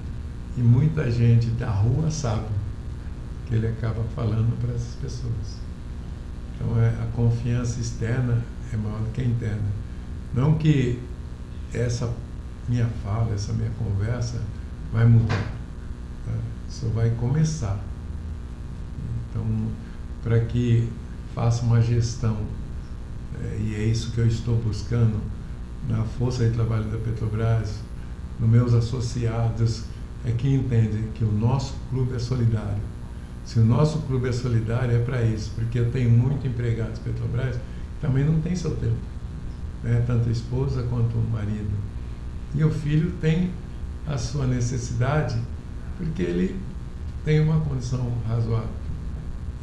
[0.58, 2.48] e muita gente da rua sabe
[3.46, 5.60] que ele acaba falando para essas pessoas.
[6.56, 8.42] Então é, a confiança externa
[8.74, 9.85] é maior do que a interna.
[10.36, 11.00] Não que
[11.74, 12.14] essa
[12.68, 14.42] minha fala, essa minha conversa
[14.92, 15.52] vai mudar.
[16.26, 16.34] Tá?
[16.70, 17.80] Só vai começar.
[19.30, 19.46] Então,
[20.22, 20.90] para que
[21.34, 22.38] faça uma gestão,
[23.42, 25.20] é, e é isso que eu estou buscando
[25.88, 27.80] na força de trabalho da Petrobras,
[28.40, 29.84] nos meus associados,
[30.26, 32.82] é que entende que o nosso clube é solidário.
[33.46, 37.56] Se o nosso clube é solidário, é para isso, porque eu tenho muito empregados Petrobras
[37.56, 37.62] que
[38.02, 38.96] também não tem seu tempo,
[39.86, 40.04] né?
[40.06, 41.72] tanto a esposa quanto o marido.
[42.54, 43.52] E o filho tem
[44.08, 45.40] a sua necessidade,
[45.98, 46.60] porque ele
[47.24, 48.70] tem uma condição razoável.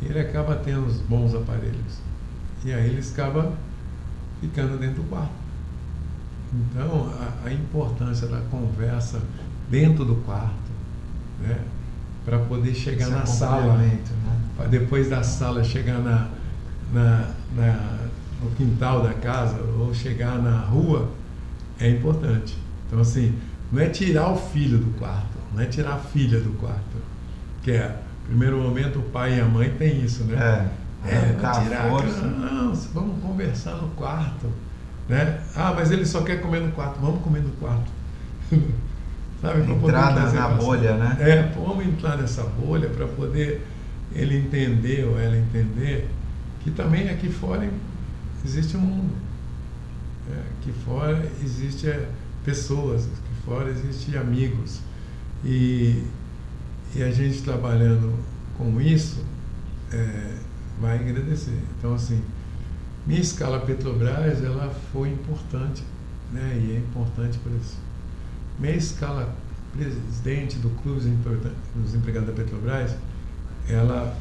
[0.00, 2.00] E ele acaba tendo os bons aparelhos.
[2.64, 3.52] E aí ele acaba
[4.40, 5.42] ficando dentro do quarto.
[6.52, 9.20] Então, a, a importância da conversa
[9.70, 10.70] dentro do quarto,
[11.40, 11.58] né?
[12.24, 13.98] para poder chegar Esse na sala, né?
[14.56, 16.28] para depois da sala chegar na,
[16.92, 17.98] na, na,
[18.42, 21.08] no quintal da casa ou chegar na rua,
[21.78, 22.56] é importante.
[22.86, 23.34] Então, assim,
[23.70, 26.96] não é tirar o filho do quarto, não é tirar a filha do quarto,
[27.62, 30.70] que é, primeiro momento, o pai e a mãe tem isso, né?
[31.04, 32.22] É, é, é tirar, força.
[32.22, 34.46] Não, vamos conversar no quarto,
[35.08, 35.40] né?
[35.56, 37.90] Ah, mas ele só quer comer no quarto, vamos comer no quarto.
[39.40, 41.16] Sabe, entrar na, na bolha, né?
[41.18, 43.66] É, vamos entrar nessa bolha para poder
[44.14, 46.08] ele entender ou ela entender
[46.60, 47.68] que também aqui fora
[48.44, 49.14] existe um mundo.
[50.30, 52.08] É, aqui fora existe é,
[52.44, 54.80] pessoas, aqui fora existe amigos.
[55.44, 56.04] E,
[56.94, 58.14] e a gente trabalhando
[58.56, 59.24] com isso
[59.92, 60.36] é,
[60.80, 61.58] vai agradecer.
[61.78, 62.22] Então, assim,
[63.06, 65.82] minha escala Petrobras ela foi importante,
[66.32, 66.60] né?
[66.62, 67.76] E é importante por isso
[68.58, 69.34] minha escala
[69.72, 71.00] presidente do Clube
[71.74, 72.94] dos Empregados da Petrobras,
[73.68, 74.16] ela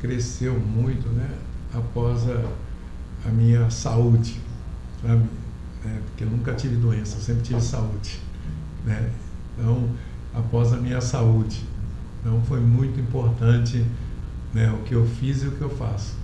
[0.00, 1.28] cresceu muito né,
[1.74, 2.52] após a,
[3.26, 4.40] a minha saúde,
[5.02, 5.24] sabe?
[5.84, 8.20] É, porque eu nunca tive doença, eu sempre tive saúde.
[8.84, 9.10] Né?
[9.56, 9.88] Então,
[10.34, 11.64] após a minha saúde.
[12.20, 13.84] Então, foi muito importante
[14.52, 16.16] né, o que eu fiz e o que eu faço.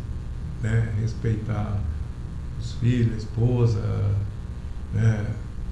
[0.62, 0.92] Né?
[1.00, 1.80] Respeitar
[2.60, 3.80] os filhos, a esposa,
[4.92, 5.26] né?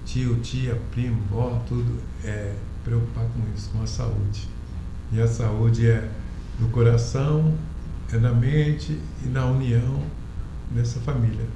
[0.04, 4.48] tio, tia, primo, vó, tudo é preocupar com isso, com a saúde.
[5.12, 6.08] E a saúde é
[6.58, 7.54] do coração,
[8.12, 10.02] é da mente e na união
[10.70, 11.46] dessa família.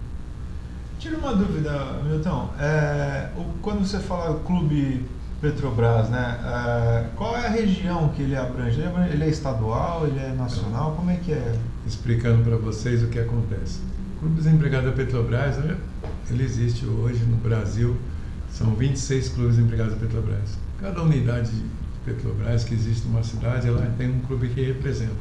[0.99, 2.51] Tira uma dúvida, Milton.
[2.59, 3.29] É,
[3.63, 5.05] quando você fala Clube
[5.41, 6.39] Petrobras, né?
[6.45, 8.81] É, qual é a região que ele abrange?
[9.13, 10.95] Ele é estadual, ele é nacional?
[10.97, 11.57] Como é que é?
[11.87, 13.81] Explicando para vocês o que acontece.
[14.17, 15.77] O Clube Desempregado da Petrobras, né?
[16.31, 17.97] ele existe hoje no Brasil
[18.51, 20.59] são 26 clubes empregados da Petrobras.
[20.81, 21.65] Cada unidade de
[22.05, 25.13] Petrobras que existe numa cidade, ela tem um clube que representa.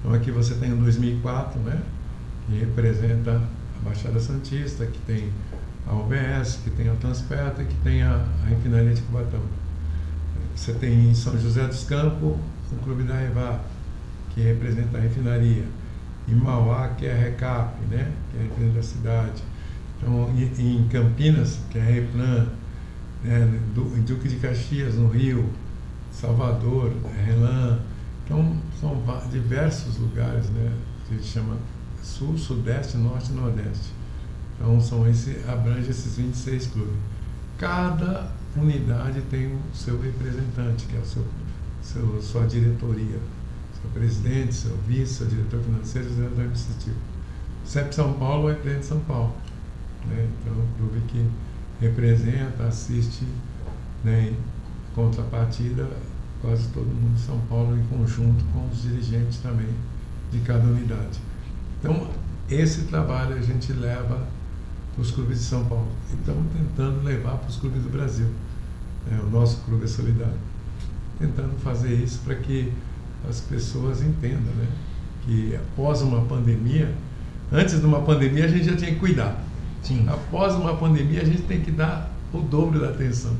[0.00, 1.80] Então aqui você tem o 2004, né?
[2.46, 5.30] Que representa a Baixada Santista, que tem
[5.86, 9.40] a OBS, que tem a Transpeta e que tem a, a refinaria de Cubatão.
[10.54, 12.36] Você tem em São José dos Campos
[12.72, 13.60] o Clube da Revap,
[14.30, 15.64] que representa a refinaria.
[16.26, 18.10] Em Mauá, que é a Recap, né?
[18.30, 19.42] que é a representa cidade.
[19.96, 22.46] Então, em Campinas, que é a Replan,
[23.22, 23.60] né,
[23.96, 25.48] em Duque de Caxias, no Rio,
[26.10, 26.92] Salvador,
[27.24, 27.80] Relan.
[28.24, 30.72] Então, são diversos lugares, né,
[31.06, 31.56] que a gente chama
[32.04, 33.92] Sul, Sudeste, Norte e Nordeste.
[34.54, 36.94] Então, são esse, abrange esses 26 clubes.
[37.58, 41.24] Cada unidade tem o seu representante, que é o seu,
[41.82, 43.18] seu, sua diretoria,
[43.80, 46.96] seu presidente, seu vice, seu diretor financeiro, seu diretor administrativo.
[47.64, 49.34] CEP São Paulo é presidente de São Paulo.
[50.06, 50.28] Né?
[50.40, 51.26] Então, é um clube que
[51.80, 53.26] representa, assiste,
[54.04, 54.36] né, em
[54.94, 55.88] contrapartida,
[56.40, 59.74] quase todo mundo de São Paulo em conjunto com os dirigentes também
[60.30, 61.18] de cada unidade.
[61.84, 62.08] Então,
[62.48, 64.26] esse trabalho a gente leva
[64.94, 65.86] para os clubes de São Paulo.
[66.10, 68.26] E estamos tentando levar para os clubes do Brasil.
[69.06, 69.20] Né?
[69.22, 70.32] O nosso clube é solidário.
[71.18, 72.72] Tentando fazer isso para que
[73.28, 74.66] as pessoas entendam né?
[75.26, 76.90] que após uma pandemia,
[77.52, 79.44] antes de uma pandemia, a gente já tinha que cuidar.
[79.82, 80.06] Sim.
[80.08, 83.36] Após uma pandemia, a gente tem que dar o dobro da atenção.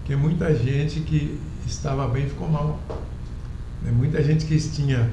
[0.00, 2.78] Porque muita gente que estava bem ficou mal.
[3.82, 3.90] Né?
[3.90, 5.10] Muita gente que tinha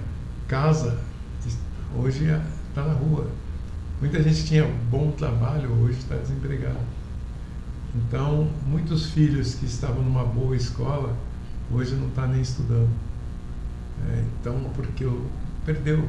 [0.49, 0.99] casa,
[1.97, 2.25] hoje
[2.69, 3.27] está na rua.
[3.99, 6.79] Muita gente tinha bom trabalho, hoje está desempregado.
[7.95, 11.15] Então, muitos filhos que estavam numa boa escola,
[11.71, 12.89] hoje não estão tá nem estudando.
[14.09, 15.05] É, então, porque
[15.65, 16.07] perdeu.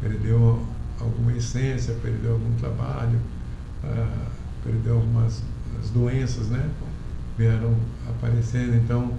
[0.00, 0.64] Perdeu
[1.00, 3.18] alguma essência, perdeu algum trabalho
[3.84, 4.28] ah,
[4.64, 5.42] perdeu algumas
[5.80, 6.68] as doenças, né?
[7.38, 7.74] Vieram
[8.08, 9.12] aparecendo, então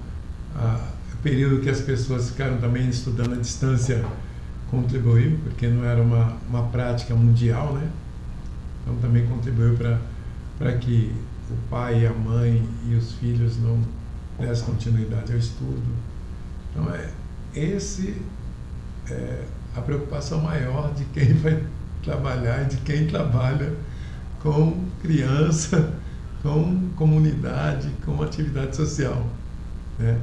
[1.14, 4.04] o período que as pessoas ficaram também estudando à distância
[4.70, 7.90] contribuiu, porque não era uma, uma prática mundial, né?
[8.82, 9.76] Então também contribuiu
[10.58, 11.14] para que
[11.50, 13.80] o pai, a mãe e os filhos não
[14.40, 15.82] dessem continuidade ao estudo.
[16.72, 17.10] Então é
[17.56, 18.22] esse
[19.10, 19.44] é
[19.76, 21.64] a preocupação maior de quem vai
[22.04, 23.74] trabalhar e de quem trabalha
[24.42, 25.94] com criança,
[26.44, 29.26] com comunidade, com atividade social.
[29.98, 30.18] Né?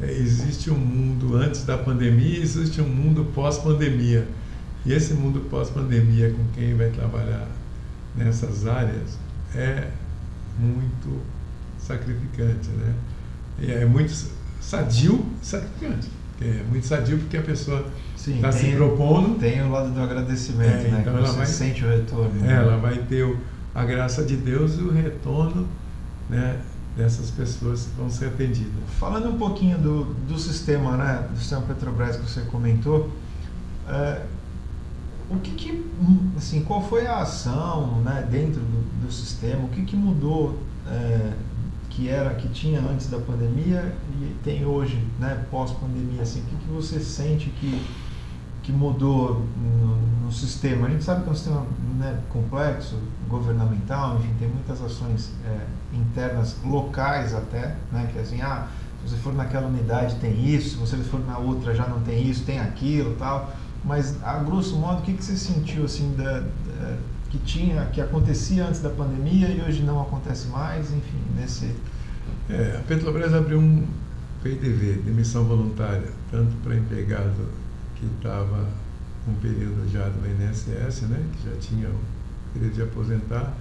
[0.00, 4.26] É, existe um mundo antes da pandemia e existe um mundo pós-pandemia.
[4.84, 7.48] E esse mundo pós-pandemia, com quem vai trabalhar
[8.14, 9.18] nessas áreas,
[9.54, 9.88] é
[10.58, 11.20] muito
[11.78, 12.94] sacrificante, né?
[13.58, 14.12] E é muito
[14.60, 16.08] sadio sacrificante.
[16.40, 19.38] É muito sadio porque a pessoa está se propondo.
[19.38, 20.98] Tem o lado do agradecimento, é, né?
[21.00, 22.44] Então ela vai, sente o retorno.
[22.44, 22.54] É, né?
[22.54, 23.38] Ela vai ter o,
[23.74, 25.66] a graça de Deus e o retorno
[26.28, 26.60] né,
[26.96, 28.72] dessas pessoas que vão ser atendidas.
[28.98, 33.10] Falando um pouquinho do, do sistema, né, do sistema Petrobras que você comentou,
[33.88, 34.22] é,
[35.28, 35.84] o que, que,
[36.36, 39.64] assim, qual foi a ação né, dentro do, do sistema?
[39.64, 41.32] O que, que mudou é,
[41.90, 46.22] que era que tinha antes da pandemia e tem hoje, né, pós-pandemia?
[46.22, 47.84] Assim, o que, que você sente que
[48.66, 50.88] que mudou no, no, sistema.
[50.88, 51.64] A gente sabe que é um sistema
[52.00, 52.98] né, complexo,
[53.28, 58.66] governamental, enfim, tem muitas ações é, internas, locais até, né, que é assim, ah,
[59.04, 62.28] se você for naquela unidade tem isso, se você for na outra já não tem
[62.28, 63.54] isso, tem aquilo tal.
[63.84, 66.96] Mas, a grosso modo, o que, que você sentiu assim da, da
[67.30, 71.72] que tinha, que acontecia antes da pandemia e hoje não acontece mais, enfim, nesse...
[72.50, 73.86] É, a Petrobras abriu um
[74.42, 77.48] PDV, demissão voluntária, tanto para empregado
[77.98, 78.68] que estava
[79.28, 82.00] um período já do INSS, né, que já tinha o
[82.52, 83.54] período de aposentar,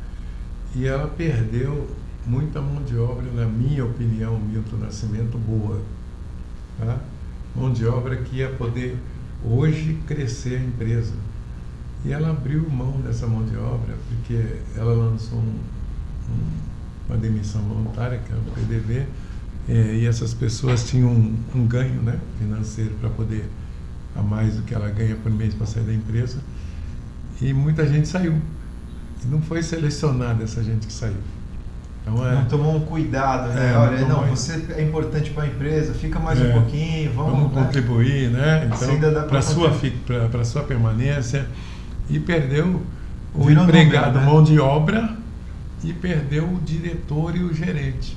[0.76, 1.90] e ela perdeu
[2.26, 5.82] muita mão de obra, na minha opinião, Milton Nascimento, boa.
[6.78, 7.00] Tá?
[7.56, 8.98] Mão de obra que ia poder
[9.44, 11.14] hoje crescer a empresa.
[12.04, 15.60] E ela abriu mão dessa mão de obra porque ela lançou um,
[16.30, 19.08] um, uma demissão voluntária, que é o PDV,
[19.68, 23.50] é, e essas pessoas tinham um, um ganho né, financeiro para poder
[24.16, 26.38] a mais do que ela ganha por mês para sair da empresa.
[27.42, 28.34] E muita gente saiu.
[29.24, 31.18] E não foi selecionada essa gente que saiu.
[32.02, 33.74] Então, é, não tomou um cuidado, né?
[33.74, 37.12] É, Olha, não, não você é importante para a empresa, fica mais é, um pouquinho,
[37.14, 37.64] vamos, vamos né?
[37.64, 38.70] contribuir, né?
[38.72, 39.72] Então, para a sua,
[40.32, 41.48] pra, sua permanência.
[42.08, 42.84] E perdeu
[43.34, 44.32] o Virou empregado, número, né?
[44.32, 45.18] mão de obra,
[45.84, 48.16] e perdeu o diretor e o gerente.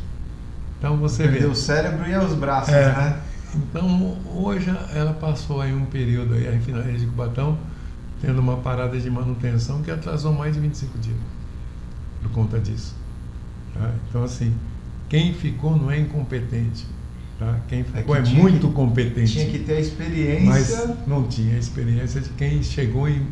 [0.79, 1.47] Então você perdeu vê.
[1.49, 3.17] o cérebro e os braços, é, né?
[3.55, 7.59] Então, hoje ela passou aí um período aí, a refinaria de Cubatão,
[8.21, 11.17] tendo uma parada de manutenção que atrasou mais de 25 dias
[12.23, 12.95] por conta disso.
[13.73, 13.93] Tá?
[14.09, 14.55] Então, assim,
[15.09, 16.87] quem ficou não é incompetente.
[17.39, 17.61] Tá?
[17.69, 19.33] Quem é ficou é, que é muito que, competente.
[19.33, 20.87] Tinha que ter a experiência.
[20.87, 23.27] Mas não tinha a experiência de quem chegou em,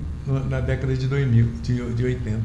[0.49, 2.41] na década de 2000, de, de 80.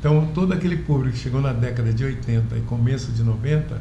[0.00, 3.80] Então, todo aquele público que chegou na década de 80 e começo de 90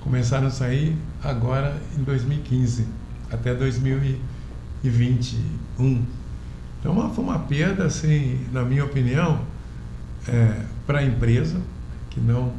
[0.00, 2.86] começaram a sair agora em 2015
[3.30, 6.04] até 2021.
[6.80, 9.44] Então foi uma perda, assim, na minha opinião,
[10.26, 11.60] é, para a empresa,
[12.08, 12.54] que não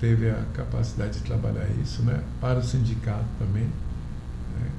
[0.00, 2.22] teve a capacidade de trabalhar isso, né?
[2.40, 4.70] para o sindicato também, né?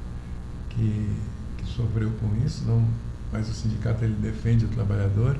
[0.69, 1.09] que,
[1.57, 2.83] que sofreu com isso, não,
[3.31, 5.37] mas o sindicato ele defende o trabalhador,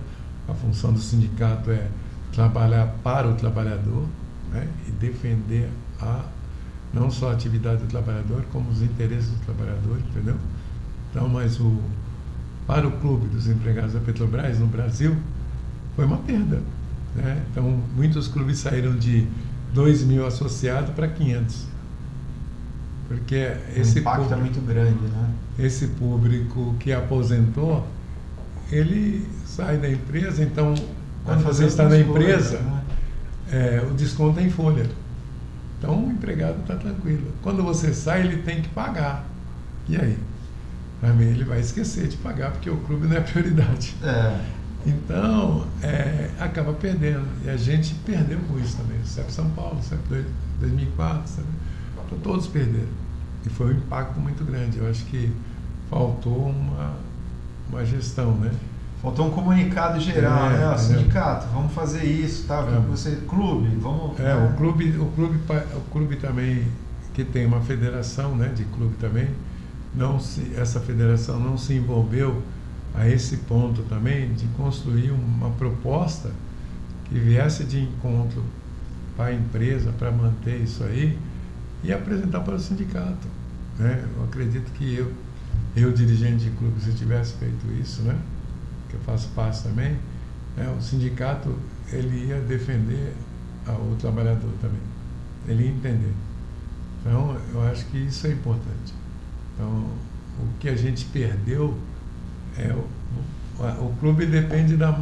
[0.48, 1.88] a função do sindicato é
[2.32, 4.06] trabalhar para o trabalhador
[4.52, 4.68] né?
[4.88, 6.26] e defender a
[6.94, 10.36] não só a atividade do trabalhador, como os interesses do trabalhador, entendeu?
[11.12, 11.78] Então, mas o,
[12.66, 15.16] para o clube dos empregados da Petrobras no Brasil,
[15.96, 16.62] foi uma perda.
[17.16, 17.42] Né?
[17.52, 19.28] Então, muitos clubes saíram de
[19.74, 21.66] 2 mil associados para 500.
[23.08, 25.30] Porque esse o impacto público, é muito grande, né?
[25.58, 27.88] Esse público que aposentou,
[28.70, 30.76] ele sai da empresa, então,
[31.24, 32.84] quando você está na empresa, né?
[33.52, 34.86] é, o desconto é em folha.
[35.78, 37.32] Então o empregado está tranquilo.
[37.42, 39.26] Quando você sai, ele tem que pagar.
[39.88, 40.18] E aí?
[41.00, 43.96] Também ele vai esquecer de pagar, porque o clube não é prioridade.
[44.04, 44.58] É.
[44.86, 47.28] Então, é, acaba perdendo.
[47.46, 49.00] E a gente perdeu com isso também.
[49.00, 50.26] O CEP São Paulo, o CEP
[50.60, 51.48] 2004, sabe?
[52.06, 52.88] Então, todos perderam.
[53.46, 54.78] E foi um impacto muito grande.
[54.78, 55.32] Eu acho que
[55.90, 56.96] faltou uma,
[57.70, 58.52] uma gestão, né?
[59.02, 60.78] Faltou um comunicado geral, é, né?
[60.78, 62.60] Sindicato, vamos fazer isso, tá?
[62.62, 62.80] É.
[62.90, 64.20] Você, clube, vamos.
[64.20, 65.40] É, o clube, o clube,
[65.76, 66.68] o clube também
[67.14, 68.50] que tem uma federação, né?
[68.56, 69.28] De clube também,
[69.94, 72.42] não se, essa federação não se envolveu
[72.96, 76.32] a esse ponto também de construir uma proposta
[77.06, 78.44] que viesse de encontro
[79.16, 81.18] para a empresa para manter isso aí
[81.84, 83.28] e apresentar para o sindicato,
[83.78, 84.04] né?
[84.16, 85.12] Eu acredito que eu,
[85.76, 88.18] eu dirigente de clube, se tivesse feito isso, né?
[88.90, 89.98] Que eu faço parte também,
[90.56, 91.56] né, o sindicato
[91.92, 93.14] ele ia defender
[93.92, 94.80] o trabalhador também.
[95.48, 96.14] Ele ia entender.
[97.02, 98.94] Então, eu acho que isso é importante.
[99.54, 99.68] Então,
[100.40, 101.78] o que a gente perdeu
[102.58, 102.86] é o,
[103.62, 105.00] o, o clube depende da,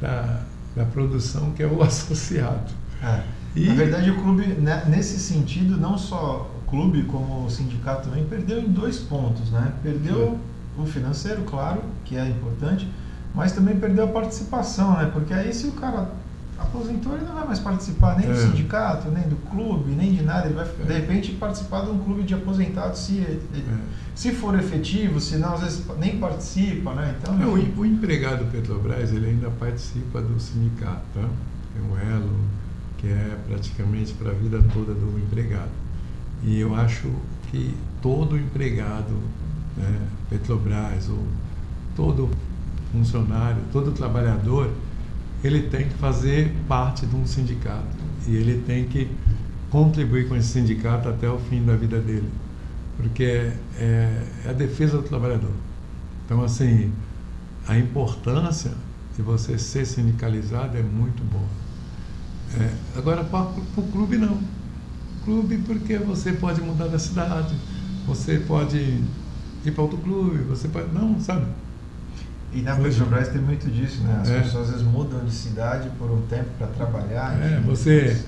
[0.00, 0.42] da,
[0.74, 2.72] da, produção que é o associado.
[3.02, 3.22] É.
[3.54, 8.24] E, Na verdade, o clube, né, nesse sentido, não só clube, como o sindicato também,
[8.24, 9.72] perdeu em dois pontos, né?
[9.82, 10.38] Perdeu
[10.76, 12.88] o financeiro, claro, que é importante,
[13.34, 15.10] mas também perdeu a participação, né?
[15.12, 16.10] Porque aí se o cara
[16.58, 18.32] aposentou, ele não vai mais participar nem é.
[18.32, 20.46] do sindicato, nem do clube, nem de nada.
[20.46, 20.84] Ele vai, é.
[20.84, 23.38] de repente, participar de um clube de aposentados se, é.
[24.14, 27.16] se for efetivo, se não, às vezes nem participa, né?
[27.20, 31.28] Então, não, o, o empregado Petrobras, ele ainda participa do sindicato, tá?
[31.76, 32.40] É um elo
[32.98, 35.70] que é praticamente para a vida toda do empregado.
[36.42, 37.10] E eu acho
[37.50, 39.14] que todo empregado,
[39.76, 41.26] né, Petrobras, ou
[41.96, 42.30] todo
[42.94, 44.70] funcionário, todo trabalhador,
[45.42, 49.10] ele tem que fazer parte de um sindicato e ele tem que
[49.70, 52.28] contribuir com esse sindicato até o fim da vida dele,
[52.96, 55.50] porque é, é a defesa do trabalhador.
[56.24, 56.92] Então, assim,
[57.66, 58.70] a importância
[59.16, 61.64] de você ser sindicalizado é muito boa.
[62.58, 64.38] É, agora, para o clube, não.
[65.24, 67.54] Clube, porque você pode mudar da cidade,
[68.06, 68.78] você pode
[69.64, 70.92] ir para outro clube, você pode.
[70.92, 71.46] Não, sabe?
[72.54, 74.20] E na Petrobras tem muito disso, né?
[74.22, 74.40] As é.
[74.40, 77.36] pessoas às vezes mudam de cidade por um tempo para trabalhar.
[77.42, 78.24] É, enfim, você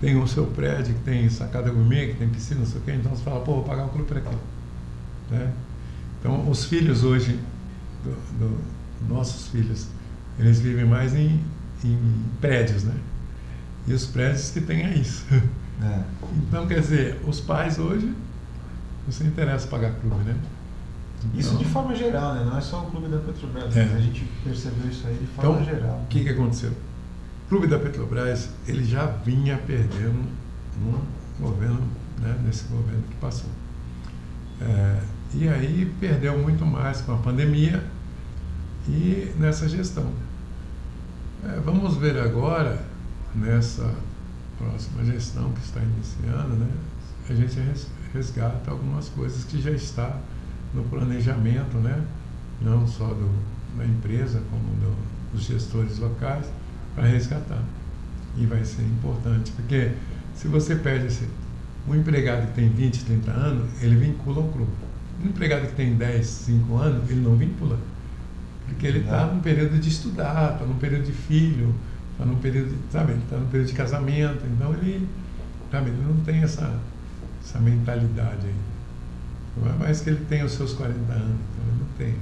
[0.00, 2.92] tem o seu prédio que tem sacada gourmet, que tem piscina, não sei o quê,
[2.92, 4.36] então você fala, pô, vou pagar o clube para aqui.
[5.30, 5.52] Né?
[6.18, 7.38] Então, os filhos hoje,
[8.02, 8.58] do, do,
[9.08, 9.86] nossos filhos,
[10.38, 11.40] eles vivem mais em,
[11.84, 12.94] em, prédios, né?
[13.86, 15.24] E os prédios que tem é isso.
[15.82, 16.02] É.
[16.46, 18.06] Então, quer dizer, os pais hoje
[19.04, 20.36] não se interessam em pagar clube, né?
[21.34, 22.44] Isso de forma geral, né?
[22.44, 23.82] não é só o clube da Petrobras, é.
[23.82, 26.00] a gente percebeu isso aí de forma então, geral.
[26.02, 26.70] O que, que aconteceu?
[26.70, 30.24] O clube da Petrobras ele já vinha perdendo
[30.80, 31.00] no
[31.38, 31.82] governo,
[32.20, 33.50] né, nesse governo que passou.
[34.60, 35.00] É,
[35.34, 37.82] e aí perdeu muito mais com a pandemia
[38.88, 40.10] e nessa gestão.
[41.44, 42.82] É, vamos ver agora,
[43.34, 43.94] nessa
[44.58, 46.68] próxima gestão que está iniciando, né,
[47.28, 47.56] a gente
[48.12, 50.18] resgata algumas coisas que já está
[50.74, 52.02] no planejamento, né?
[52.60, 53.30] não só do,
[53.76, 54.94] da empresa, como do,
[55.32, 56.46] dos gestores locais,
[56.94, 57.62] para resgatar.
[58.36, 59.92] E vai ser importante, porque
[60.34, 61.28] se você perde esse,
[61.88, 64.70] um empregado que tem 20, 30 anos, ele vincula ao clube.
[65.22, 67.78] Um empregado que tem 10, 5 anos, ele não vincula.
[68.66, 71.74] Porque ele está num período de estudar, está num período de filho,
[72.12, 75.08] está num período de, sabe, está num período de casamento, então ele,
[75.70, 76.78] sabe, ele não tem essa,
[77.42, 78.54] essa mentalidade aí.
[79.56, 82.14] Não é mais que ele tenha os seus 40 anos, então ele não tem.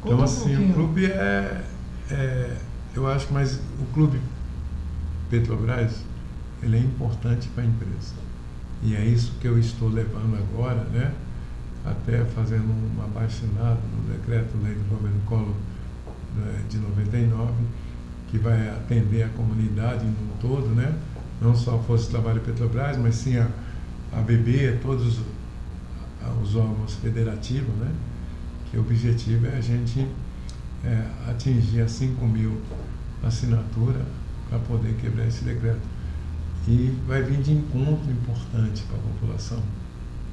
[0.00, 1.64] Conta então, assim, um o clube é,
[2.10, 2.56] é,
[2.94, 4.20] Eu acho que mais o clube
[5.30, 6.04] Petrobras
[6.62, 8.14] ele é importante para a empresa.
[8.82, 11.12] E é isso que eu estou levando agora, né?
[11.84, 15.54] Até fazendo um abaixinado no decreto-lei do governo Collor
[16.36, 17.52] né, de 99,
[18.30, 20.94] que vai atender a comunidade no todo, né?
[21.40, 23.48] Não só a Força de Trabalho Petrobras, mas sim a,
[24.12, 25.20] a BB, todos
[26.42, 27.92] os órgãos federativos, né?
[28.70, 30.06] que o objetivo é a gente
[30.84, 32.60] é, atingir as 5 mil
[33.22, 34.02] assinaturas
[34.48, 35.80] para poder quebrar esse decreto.
[36.66, 39.62] E vai vir de encontro importante para a população.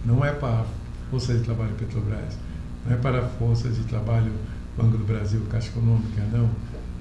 [0.06, 0.66] Não é para a
[1.10, 2.38] Força de Trabalho Petrobras,
[2.86, 4.32] não é para a Força de Trabalho
[4.78, 6.50] Banco do Brasil, Caixa Econômica, não.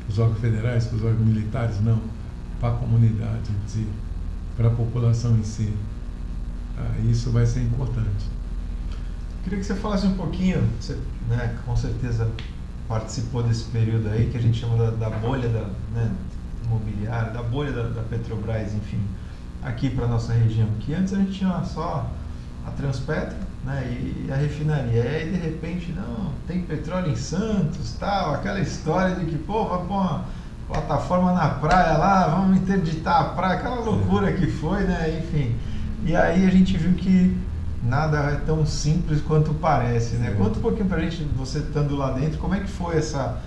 [0.08, 2.02] Os órgãos federais, os órgãos militares, não.
[2.60, 3.86] Para a comunidade em si,
[4.56, 5.72] para a população em si.
[6.76, 8.26] Ah, isso vai ser importante.
[9.42, 12.30] Queria que você falasse um pouquinho, você né, com certeza
[12.86, 16.10] participou desse período aí que a gente chama da, da bolha da, né,
[16.64, 19.00] imobiliária, da bolha da, da Petrobras, enfim,
[19.62, 20.68] aqui para nossa região.
[20.80, 22.10] Que antes a gente tinha só
[22.66, 25.04] a Transpetro né, e a refinaria.
[25.04, 29.66] E aí de repente, não, tem petróleo em Santos, tal, aquela história de que, pô,
[29.66, 30.24] vai pôr uma
[30.68, 35.18] plataforma na praia lá, vamos interditar a praia, aquela loucura que foi, né?
[35.22, 35.56] Enfim.
[36.04, 37.36] E aí a gente viu que
[37.82, 40.34] nada é tão simples quanto parece, né?
[40.36, 43.40] Conta um pouquinho pra gente, você estando lá dentro, como é que foi essa,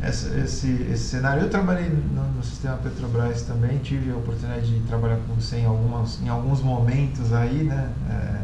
[0.00, 1.42] essa esse, esse cenário?
[1.42, 5.64] Eu trabalhei no, no, sistema Petrobras também, tive a oportunidade de trabalhar com você em,
[5.64, 7.88] algumas, em alguns momentos aí, né?
[8.10, 8.40] É,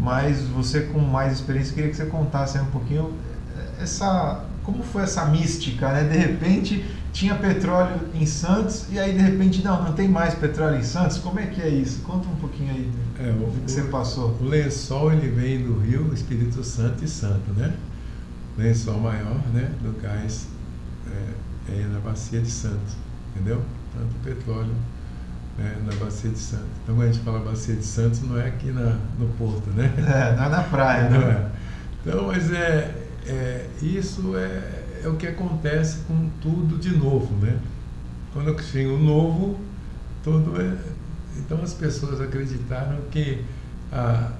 [0.00, 3.12] mas você com mais experiência, queria que você contasse um pouquinho
[3.80, 6.04] essa, como foi essa mística, né?
[6.04, 10.78] De repente tinha petróleo em Santos e aí de repente não, não tem mais petróleo
[10.78, 11.18] em Santos.
[11.18, 12.00] Como é que é isso?
[12.00, 12.90] Conta um pouquinho aí
[13.22, 14.36] é, o, que você passou.
[14.40, 17.74] O lençol ele vem do Rio Espírito Santo e Santo, né?
[18.56, 20.48] O lençol maior, né, do gás
[21.06, 22.96] é, é na bacia de Santos,
[23.30, 23.62] entendeu?
[23.94, 24.74] Tanto petróleo
[25.56, 26.66] né, na bacia de Santos.
[26.82, 29.92] Então quando a gente fala bacia de Santos não é aqui na, no porto, né?
[29.98, 31.30] É, não é na praia, não né?
[31.30, 31.62] É.
[32.04, 37.58] Então, mas é, é isso é é o que acontece com tudo de novo, né?
[38.32, 39.58] Quando chega o novo,
[40.22, 40.76] tudo é.
[41.38, 43.44] Então as pessoas acreditaram que
[43.92, 44.30] a,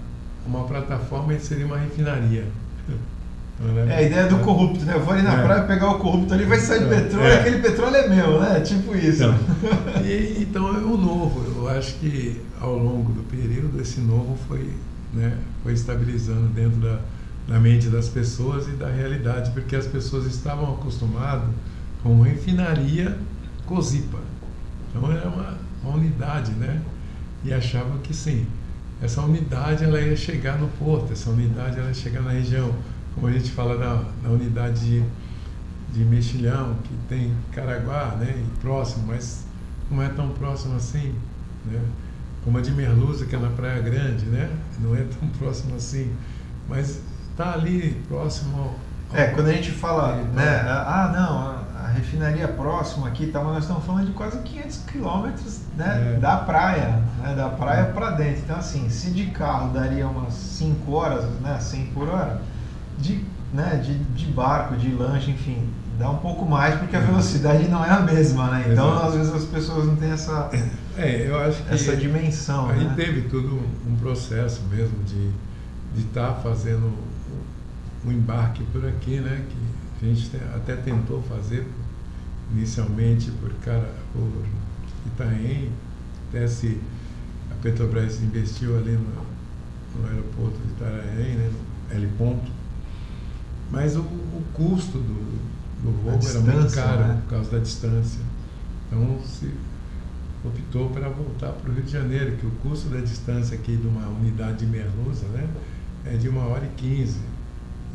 [0.47, 2.47] uma plataforma seria uma refinaria.
[3.89, 4.95] É a ideia do corrupto, né?
[4.95, 5.45] Eu vou ali na é.
[5.45, 6.89] praia pegar o corrupto ali, vai sair é.
[6.89, 7.41] petróleo, é.
[7.41, 8.61] aquele petróleo é meu, né?
[8.61, 9.23] Tipo isso.
[9.23, 9.37] Então,
[10.05, 11.45] e, então é o novo.
[11.57, 14.73] Eu acho que ao longo do período esse novo foi,
[15.13, 16.99] né, foi estabilizando dentro da,
[17.47, 21.49] da mente das pessoas e da realidade, porque as pessoas estavam acostumadas
[22.03, 23.17] com refinaria
[23.67, 24.19] Cozipa.
[24.91, 26.81] Então era uma, uma unidade, né?
[27.45, 28.47] E achavam que sim,
[29.03, 32.73] essa unidade ela ia chegar no porto, essa unidade ela ia chegar na região
[33.15, 35.05] como a gente fala na, na unidade de,
[35.93, 39.45] de Mexilhão, que tem Caraguá, né, e próximo, mas
[39.91, 41.15] não é tão próximo assim,
[41.67, 41.81] né?
[42.45, 44.51] Como a de Merluza, que é na Praia Grande, né?
[44.81, 46.11] Não é tão próximo assim,
[46.69, 51.62] mas está ali próximo ao, É, quando a gente fala, é, né, ah, não,
[51.93, 56.19] refinaria próxima aqui, tá, mas nós estamos falando de quase 500 quilômetros né, é.
[56.19, 58.41] da praia, né, da praia para dentro.
[58.45, 62.41] Então, assim, se de carro daria umas 5 horas, né, 100 por hora,
[62.99, 65.69] de, né, de, de barco, de lanche, enfim,
[65.99, 67.07] dá um pouco mais porque a uhum.
[67.07, 68.67] velocidade não é a mesma, né?
[68.71, 69.07] Então Exato.
[69.07, 70.51] às vezes as pessoas não têm essa
[70.97, 72.71] é, eu acho que essa dimensão.
[72.71, 72.95] Aí né?
[72.97, 75.31] teve todo um processo mesmo de
[75.95, 76.93] de estar tá fazendo
[78.05, 79.45] um embarque por aqui, né?
[80.01, 81.67] Que a gente até tentou fazer
[82.53, 84.31] inicialmente por cara por
[85.07, 85.71] Itaém,
[86.29, 86.79] até se
[87.51, 91.51] a Petrobras investiu ali no, no aeroporto de Itanhaém, né?
[91.91, 92.63] No L ponto
[93.73, 97.19] mas o, o custo do, do voo era muito caro né?
[97.23, 98.21] por causa da distância.
[98.87, 99.51] Então se
[100.45, 103.87] optou para voltar para o Rio de Janeiro, que o custo da distância aqui de
[103.89, 105.49] uma unidade de Merluza né,
[106.05, 107.21] é de uma hora e quinze.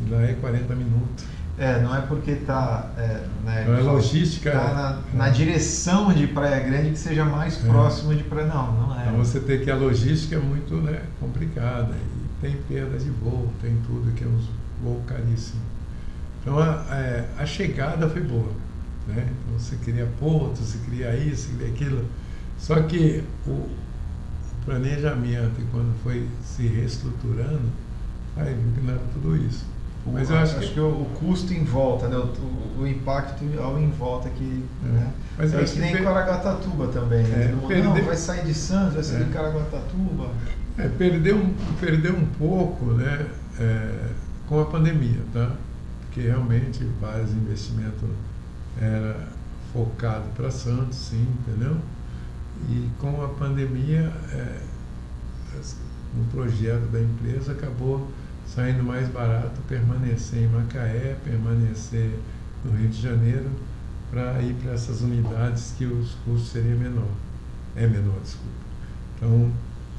[0.03, 1.25] E lá é 40 minutos.
[1.59, 2.91] É, não é porque está.
[2.97, 4.51] É, né, não é logística.
[4.51, 7.67] Tá na, na, direção de Praia Grande que seja mais é.
[7.67, 8.47] próximo de Praia.
[8.47, 9.07] Não, não é.
[9.07, 11.95] Então você tem que a logística é muito né, complicada.
[11.95, 14.47] E tem perda de voo, tem tudo que é uns
[14.83, 15.61] voo caríssimo.
[16.41, 18.51] Então a, a, é, a, chegada foi boa.
[19.07, 19.27] Né?
[19.27, 22.05] Então você queria porto, você queria isso, você queria aquilo.
[22.59, 23.67] Só que o
[24.63, 27.71] planejamento, quando foi se reestruturando,
[28.35, 28.55] aí
[28.87, 29.65] era tudo isso.
[30.13, 32.15] Mas eu acho, acho que, que, o, custo em volta, né?
[32.17, 34.63] o, o, o impacto ao em volta que.
[34.83, 34.87] É.
[34.87, 35.13] Né?
[35.37, 36.03] Mas é que nem per...
[36.03, 37.23] Caraguatatuba também.
[37.23, 37.45] Né?
[37.45, 37.87] É, mundo, perde...
[37.87, 39.23] Não, vai sair de Santos, vai sair é.
[39.25, 40.29] de Caraguatatuba.
[40.77, 41.43] É, perdeu,
[41.79, 43.27] perdeu um pouco né?
[43.59, 44.09] É,
[44.47, 45.51] com a pandemia, tá?
[46.01, 48.09] Porque realmente vários investimentos
[48.79, 49.27] era
[49.73, 51.77] focado para Santos, sim, entendeu?
[52.69, 54.59] E com a pandemia, é,
[56.15, 58.07] o projeto da empresa acabou
[58.47, 62.17] saindo mais barato permanecer em Macaé, permanecer
[62.63, 63.49] no Rio de Janeiro,
[64.09, 67.09] para ir para essas unidades que os custos seriam menor.
[67.75, 68.57] É menor, desculpa.
[69.15, 69.51] Então,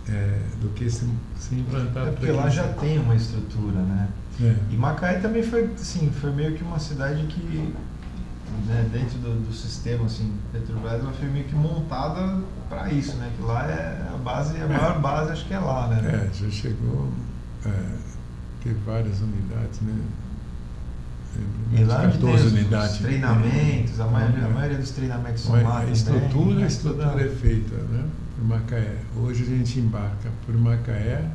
[0.09, 2.09] é, do que se, se implantar.
[2.09, 4.09] É porque lá já tem uma estrutura, né?
[4.41, 4.55] É.
[4.71, 7.75] E Macaé também foi, sim, foi meio que uma cidade que,
[8.67, 13.31] né, dentro do, do, sistema, assim, Petrobras, ela foi meio que montada para isso, né?
[13.37, 16.29] Que lá é a base, a maior base acho que é lá, né?
[16.31, 17.09] É, já chegou,
[17.67, 18.08] é,
[18.63, 19.95] ter várias unidades, né?
[21.73, 22.95] E lá 14 os, unidades.
[22.95, 25.81] Os treinamentos, a maioria, a maioria dos treinamentos são lá.
[25.81, 28.05] A estrutura, a estrutura é feita, né?
[28.39, 28.97] por Macaé.
[29.17, 31.29] Hoje a gente embarca por Macaé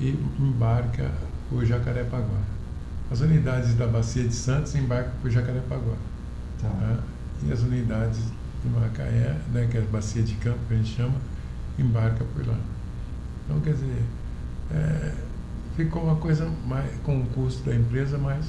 [0.00, 1.10] e embarca
[1.48, 2.40] por Jacarepaguá.
[3.10, 5.94] As unidades da Bacia de Santos embarcam por Jacarepaguá.
[6.60, 6.68] Tá.
[6.68, 6.98] Tá?
[7.46, 8.18] E as unidades
[8.62, 11.14] de Macaé, né, que é a Bacia de Campo, que a gente chama,
[11.78, 12.58] embarca por lá.
[13.44, 14.02] Então, quer dizer,
[14.72, 15.12] é,
[15.76, 18.46] ficou uma coisa mais, com o custo da empresa mais,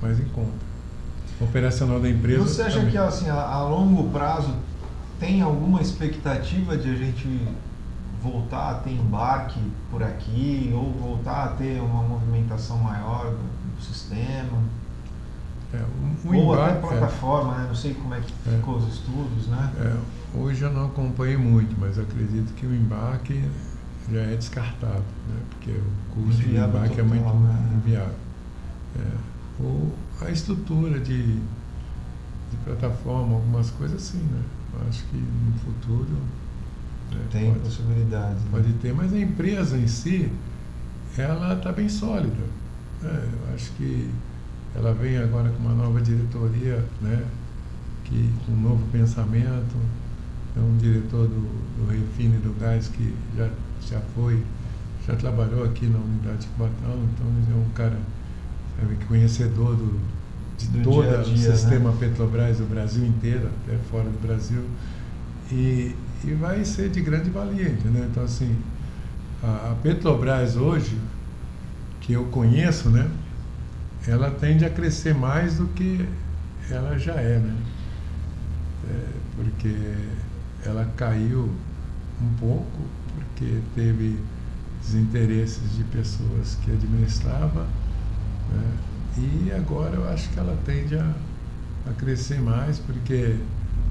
[0.00, 0.70] mais em conta.
[1.40, 2.42] O operacional da empresa.
[2.42, 2.92] Você acha também.
[2.92, 4.54] que assim, a, a longo prazo
[5.18, 7.28] tem alguma expectativa de a gente
[8.22, 14.58] voltar a ter embarque por aqui ou voltar a ter uma movimentação maior do, sistema?
[15.72, 15.78] É,
[16.26, 17.64] um ou embarque, até plataforma, né?
[17.68, 19.72] não sei como é que é, ficou os estudos, né?
[19.80, 23.42] É, hoje eu não acompanhei muito, mas acredito que o embarque
[24.10, 25.40] já é descartável, né?
[25.50, 27.70] porque o custo do embarque total, é muito né?
[27.76, 28.14] inviável.
[28.98, 34.42] É, ou a estrutura de, de plataforma, algumas coisas assim, né?
[34.88, 36.16] acho que no futuro.
[37.10, 38.34] Né, Tem pode, possibilidade.
[38.34, 38.48] Né?
[38.50, 40.30] Pode ter, mas a empresa em si,
[41.16, 42.44] ela está bem sólida.
[43.02, 43.28] Né?
[43.48, 44.10] Eu acho que
[44.74, 47.24] ela vem agora com uma nova diretoria, né?
[48.04, 49.76] que, com um novo pensamento.
[50.56, 51.40] É um diretor do,
[51.76, 53.48] do Refine do Gás que já,
[53.88, 54.42] já foi,
[55.06, 57.96] já trabalhou aqui na unidade de Cubatão, então ele é um cara
[58.80, 60.00] sabe, conhecedor do,
[60.58, 61.96] de todo o sistema né?
[61.98, 64.64] Petrobras do Brasil inteiro, até fora do Brasil,
[65.50, 68.04] e, e vai ser de grande valia, entendeu?
[68.04, 68.56] Então, assim,
[69.42, 70.98] a, a Petrobras hoje,
[72.00, 73.10] que eu conheço, né?
[74.06, 76.06] Ela tende a crescer mais do que
[76.70, 77.56] ela já é, né?
[78.88, 79.06] É,
[79.36, 79.74] porque
[80.64, 81.50] ela caiu
[82.22, 82.80] um pouco,
[83.40, 84.18] porque teve
[84.82, 87.66] desinteresses de pessoas que administrava,
[88.52, 88.72] né?
[89.16, 91.12] e agora eu acho que ela tende a,
[91.88, 93.36] a crescer mais, porque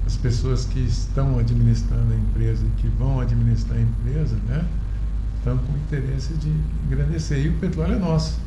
[0.06, 4.64] as pessoas que estão administrando a empresa e que vão administrar a empresa, né,
[5.38, 6.52] estão com interesse de
[6.86, 7.44] engrandecer.
[7.44, 8.38] E o petróleo é nosso.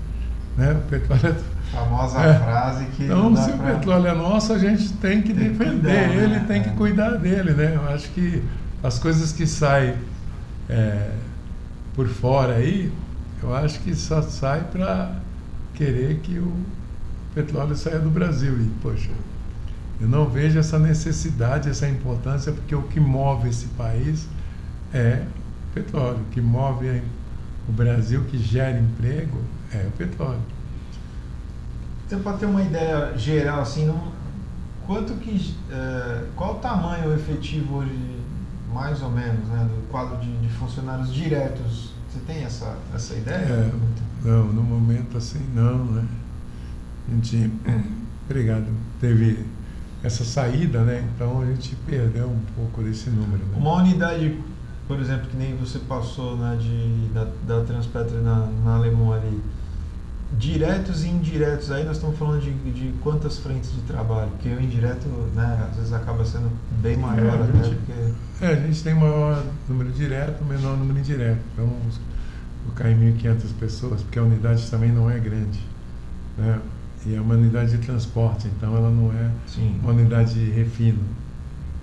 [0.58, 0.72] Né?
[0.72, 1.54] O petróleo é...
[1.74, 2.38] Famosa é.
[2.38, 3.06] frase que.
[3.06, 3.56] Então, se pra...
[3.56, 6.46] o petróleo é nosso, a gente tem que tem defender que cuidar, ele, né?
[6.48, 6.74] tem que é.
[6.74, 7.54] cuidar dele.
[7.54, 7.76] Né?
[7.76, 8.44] Eu acho que
[8.84, 9.96] as coisas que saem
[10.70, 11.16] é,
[11.94, 12.92] por fora aí,
[13.42, 15.20] eu acho que só sai para
[15.74, 16.54] querer que o
[17.36, 18.54] petróleo saia do Brasil.
[18.62, 19.10] E, poxa,
[20.00, 24.28] eu não vejo essa necessidade, essa importância, porque o que move esse país
[24.94, 25.24] é
[25.70, 26.20] o petróleo.
[26.20, 27.02] O que move
[27.68, 29.40] o Brasil, que gera emprego,
[29.74, 30.42] é o petróleo.
[32.06, 34.12] Então, para ter uma ideia geral, assim, não,
[34.86, 37.92] quanto que, uh, qual o tamanho efetivo hoje,
[38.74, 41.94] mais ou menos, né, do quadro de, de funcionários diretos?
[42.10, 43.38] Você tem essa, essa ideia?
[43.38, 43.72] É,
[44.24, 46.06] não, no momento assim, não, né?
[47.08, 47.52] A gente,
[48.30, 48.68] obrigado,
[49.00, 49.46] teve
[50.04, 51.08] essa saída, né?
[51.16, 53.44] Então a gente perdeu um pouco desse número.
[53.46, 53.56] Né?
[53.56, 54.38] Uma unidade,
[54.88, 59.42] por exemplo, que nem você passou né, de, da, da Transpetra na, na Alemão ali,
[60.38, 64.32] diretos e indiretos, aí nós estamos falando de, de quantas frentes de trabalho?
[64.32, 66.50] Porque o indireto, né, às vezes acaba sendo
[66.82, 68.46] bem maior é, até, gente, porque...
[68.46, 71.40] É, a gente tem maior número direto, menor número indireto.
[71.54, 75.60] Então, vou cair 1.500 pessoas, porque a unidade também não é grande.
[76.38, 76.60] Né?
[77.06, 79.78] E é uma unidade de transporte, então ela não é Sim.
[79.82, 81.04] uma unidade de refino.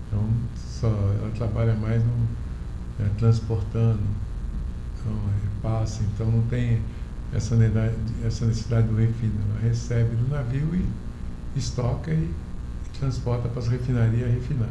[0.09, 0.25] Então,
[0.57, 4.01] só, ela trabalha mais no, é, transportando,
[4.99, 5.13] então,
[5.63, 6.81] passa, então não tem
[7.35, 9.35] essa necessidade, essa necessidade do refino.
[9.51, 12.31] Ela recebe do navio e estoca e,
[12.99, 14.69] transporta para as refinarias refinar.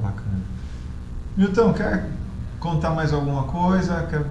[0.00, 0.40] Bacana.
[1.36, 2.08] Milton, quer
[2.58, 4.06] contar mais alguma coisa?
[4.10, 4.26] Quer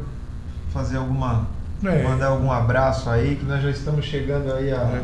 [0.73, 1.47] fazer alguma
[1.83, 2.03] é.
[2.03, 5.03] Mandar algum abraço aí, que nós já estamos chegando aí a é.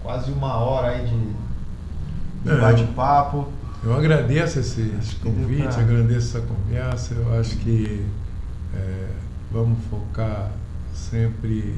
[0.00, 2.60] quase uma hora aí de, de é.
[2.60, 3.48] bate-papo.
[3.82, 5.80] Eu agradeço esse, esse convite, pra...
[5.80, 7.14] agradeço essa conversa.
[7.14, 8.06] Eu acho que
[8.76, 9.08] é,
[9.50, 10.52] vamos focar
[11.10, 11.74] sempre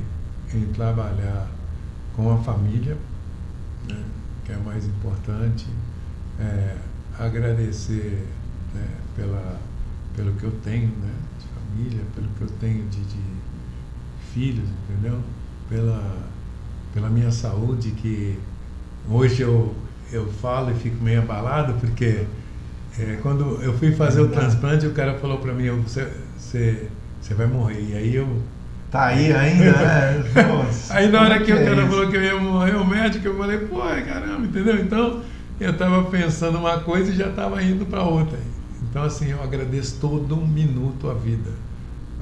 [0.53, 1.49] em trabalhar
[2.15, 2.97] com a família,
[3.89, 4.03] né,
[4.45, 5.67] que é mais importante.
[6.39, 6.77] É,
[7.19, 8.27] agradecer
[8.75, 9.61] né, pela,
[10.17, 13.21] pelo que eu tenho né, de família, pelo que eu tenho de, de
[14.33, 15.21] filhos, entendeu?
[15.69, 16.29] Pela,
[16.93, 18.39] pela minha saúde, que
[19.09, 19.75] hoje eu,
[20.13, 22.27] eu falo e fico meio abalado, porque
[22.99, 26.89] é, quando eu fui fazer o transplante, o cara falou para mim, você, você,
[27.21, 27.81] você vai morrer.
[27.81, 28.43] E aí eu.
[28.95, 30.25] Tá aí ainda, né?
[30.91, 33.27] aí na hora que, que o é cara falou que eu ia morrer, o médico,
[33.27, 34.79] eu falei, pô, caramba, entendeu?
[34.79, 35.21] Então
[35.59, 38.39] eu estava pensando uma coisa e já estava indo para outra.
[38.89, 41.51] Então, assim, eu agradeço todo um minuto a vida.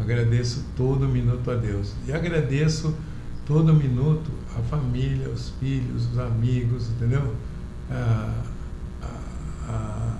[0.01, 1.93] Agradeço todo minuto a Deus.
[2.09, 2.97] E agradeço
[3.45, 7.35] todo minuto a família, os filhos, os amigos, entendeu?
[7.91, 8.33] Ah,
[9.69, 10.17] ah,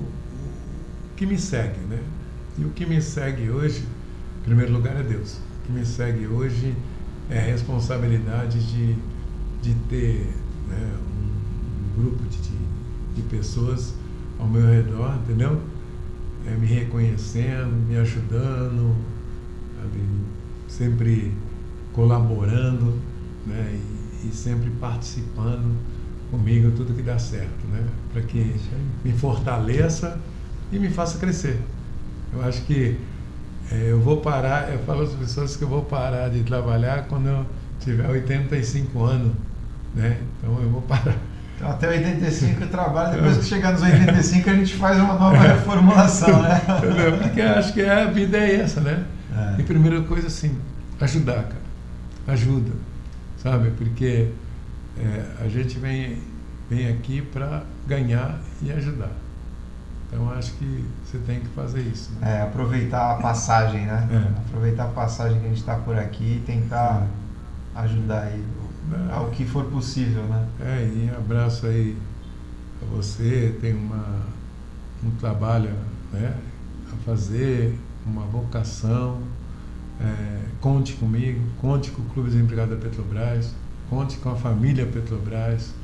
[0.00, 0.08] o, o,
[1.16, 1.98] que me segue, né?
[2.56, 3.82] E o que me segue hoje,
[4.40, 5.34] em primeiro lugar, é Deus.
[5.34, 6.74] O que me segue hoje
[7.28, 8.96] é a responsabilidade de,
[9.62, 10.32] de ter
[10.68, 12.56] né, um, um grupo de, de,
[13.16, 13.94] de pessoas
[14.38, 15.60] ao meu redor, entendeu?
[16.46, 18.94] é, me reconhecendo, me ajudando,
[19.76, 20.00] sabe?
[20.68, 21.34] sempre
[21.92, 22.94] colaborando
[23.46, 23.78] né?
[24.22, 25.76] E, e, sempre participando
[26.30, 27.84] comigo tudo que dá certo, né?
[28.12, 28.54] para que
[29.04, 30.20] me fortaleça
[30.70, 31.60] e me faça crescer.
[32.32, 32.96] Eu acho que é,
[33.72, 37.46] eu vou parar, eu falo às pessoas que eu vou parar de trabalhar quando eu
[37.78, 39.32] tiver 85 anos,
[39.94, 40.18] né?
[40.38, 41.16] Então eu vou parar
[41.60, 45.36] então, até 85 eu trabalho, depois que chegar nos 85 a gente faz uma nova
[45.46, 46.58] reformulação, né?
[47.22, 49.04] Porque acho que a vida é essa, né?
[49.36, 49.60] É.
[49.60, 50.58] E primeira coisa, assim,
[50.98, 51.60] ajudar, cara.
[52.28, 52.72] Ajuda,
[53.42, 53.72] sabe?
[53.72, 54.28] Porque
[54.98, 56.16] é, a gente vem,
[56.70, 59.12] vem aqui para ganhar e ajudar.
[60.10, 62.10] Então acho que você tem que fazer isso.
[62.20, 62.38] Né?
[62.38, 64.08] É, aproveitar a passagem, né?
[64.10, 64.40] É.
[64.40, 67.06] Aproveitar a passagem que a gente está por aqui e tentar
[67.76, 68.44] ajudar aí
[68.92, 69.14] é.
[69.14, 70.48] ao que for possível, né?
[70.60, 71.96] É, e abraço aí
[72.82, 74.26] a você, tem uma,
[75.04, 75.70] um trabalho
[76.12, 76.34] né,
[76.92, 79.20] a fazer, uma vocação.
[80.00, 83.54] É, conte comigo, conte com o Clube dos Empregados da Petrobras,
[83.88, 85.74] conte com a família Petrobras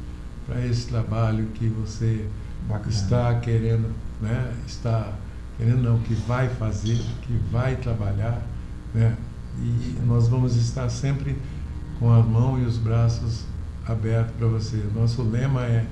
[0.46, 2.26] para esse trabalho que você
[2.66, 2.90] Bacana.
[2.90, 5.12] está querendo, né, está
[5.56, 8.42] querendo não, que vai fazer, que vai trabalhar,
[8.94, 9.16] né?
[9.58, 11.36] E nós vamos estar sempre
[11.98, 13.44] com a mão e os braços
[13.86, 14.84] abertos para você.
[14.94, 15.86] Nosso lema é,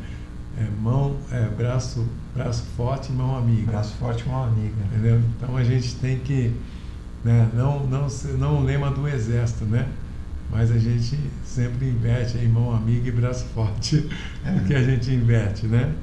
[0.58, 3.72] é mão, é braço, braço forte, mão amiga.
[3.72, 4.74] Braço forte, mão amiga.
[4.92, 5.20] Entendeu?
[5.36, 6.52] Então a gente tem que,
[7.24, 7.48] né?
[7.54, 8.06] Não, não,
[8.38, 9.88] não o lema do exército, né?
[10.50, 14.08] Mas a gente sempre inverte em mão amiga e braço forte,
[14.44, 14.60] é.
[14.66, 15.94] que a gente inverte, né?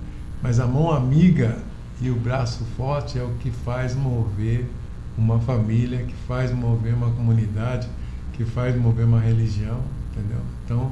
[0.41, 1.59] Mas a mão amiga
[2.01, 4.65] e o braço forte é o que faz mover
[5.17, 7.87] uma família, que faz mover uma comunidade,
[8.33, 9.79] que faz mover uma religião,
[10.11, 10.39] entendeu?
[10.65, 10.91] Então,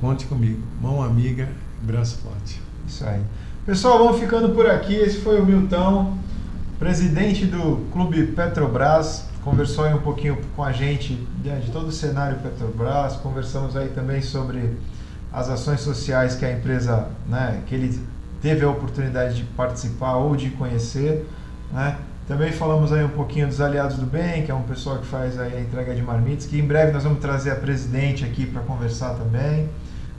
[0.00, 0.62] conte comigo.
[0.80, 1.48] Mão amiga,
[1.82, 2.60] braço forte.
[2.86, 3.20] Isso aí.
[3.66, 4.94] Pessoal, vamos ficando por aqui.
[4.94, 6.16] Esse foi o Milton,
[6.78, 9.26] presidente do Clube Petrobras.
[9.44, 13.16] Conversou aí um pouquinho com a gente de todo o cenário Petrobras.
[13.16, 14.78] Conversamos aí também sobre
[15.30, 18.00] as ações sociais que a empresa, né, que ele
[18.42, 21.26] teve a oportunidade de participar ou de conhecer,
[21.72, 21.96] né?
[22.26, 25.38] Também falamos aí um pouquinho dos Aliados do Bem, que é um pessoal que faz
[25.38, 29.14] a entrega de marmitas, que em breve nós vamos trazer a presidente aqui para conversar
[29.14, 29.68] também.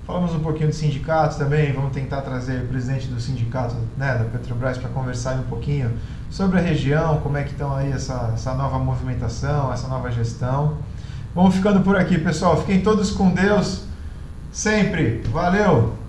[0.05, 4.25] Falamos um pouquinho de sindicatos também, vamos tentar trazer o presidente do sindicato né, da
[4.25, 5.91] Petrobras para conversar um pouquinho
[6.29, 10.77] sobre a região, como é que estão aí essa, essa nova movimentação, essa nova gestão.
[11.33, 12.57] Vamos ficando por aqui, pessoal.
[12.57, 13.85] Fiquem todos com Deus
[14.51, 15.23] sempre.
[15.31, 16.02] Valeu!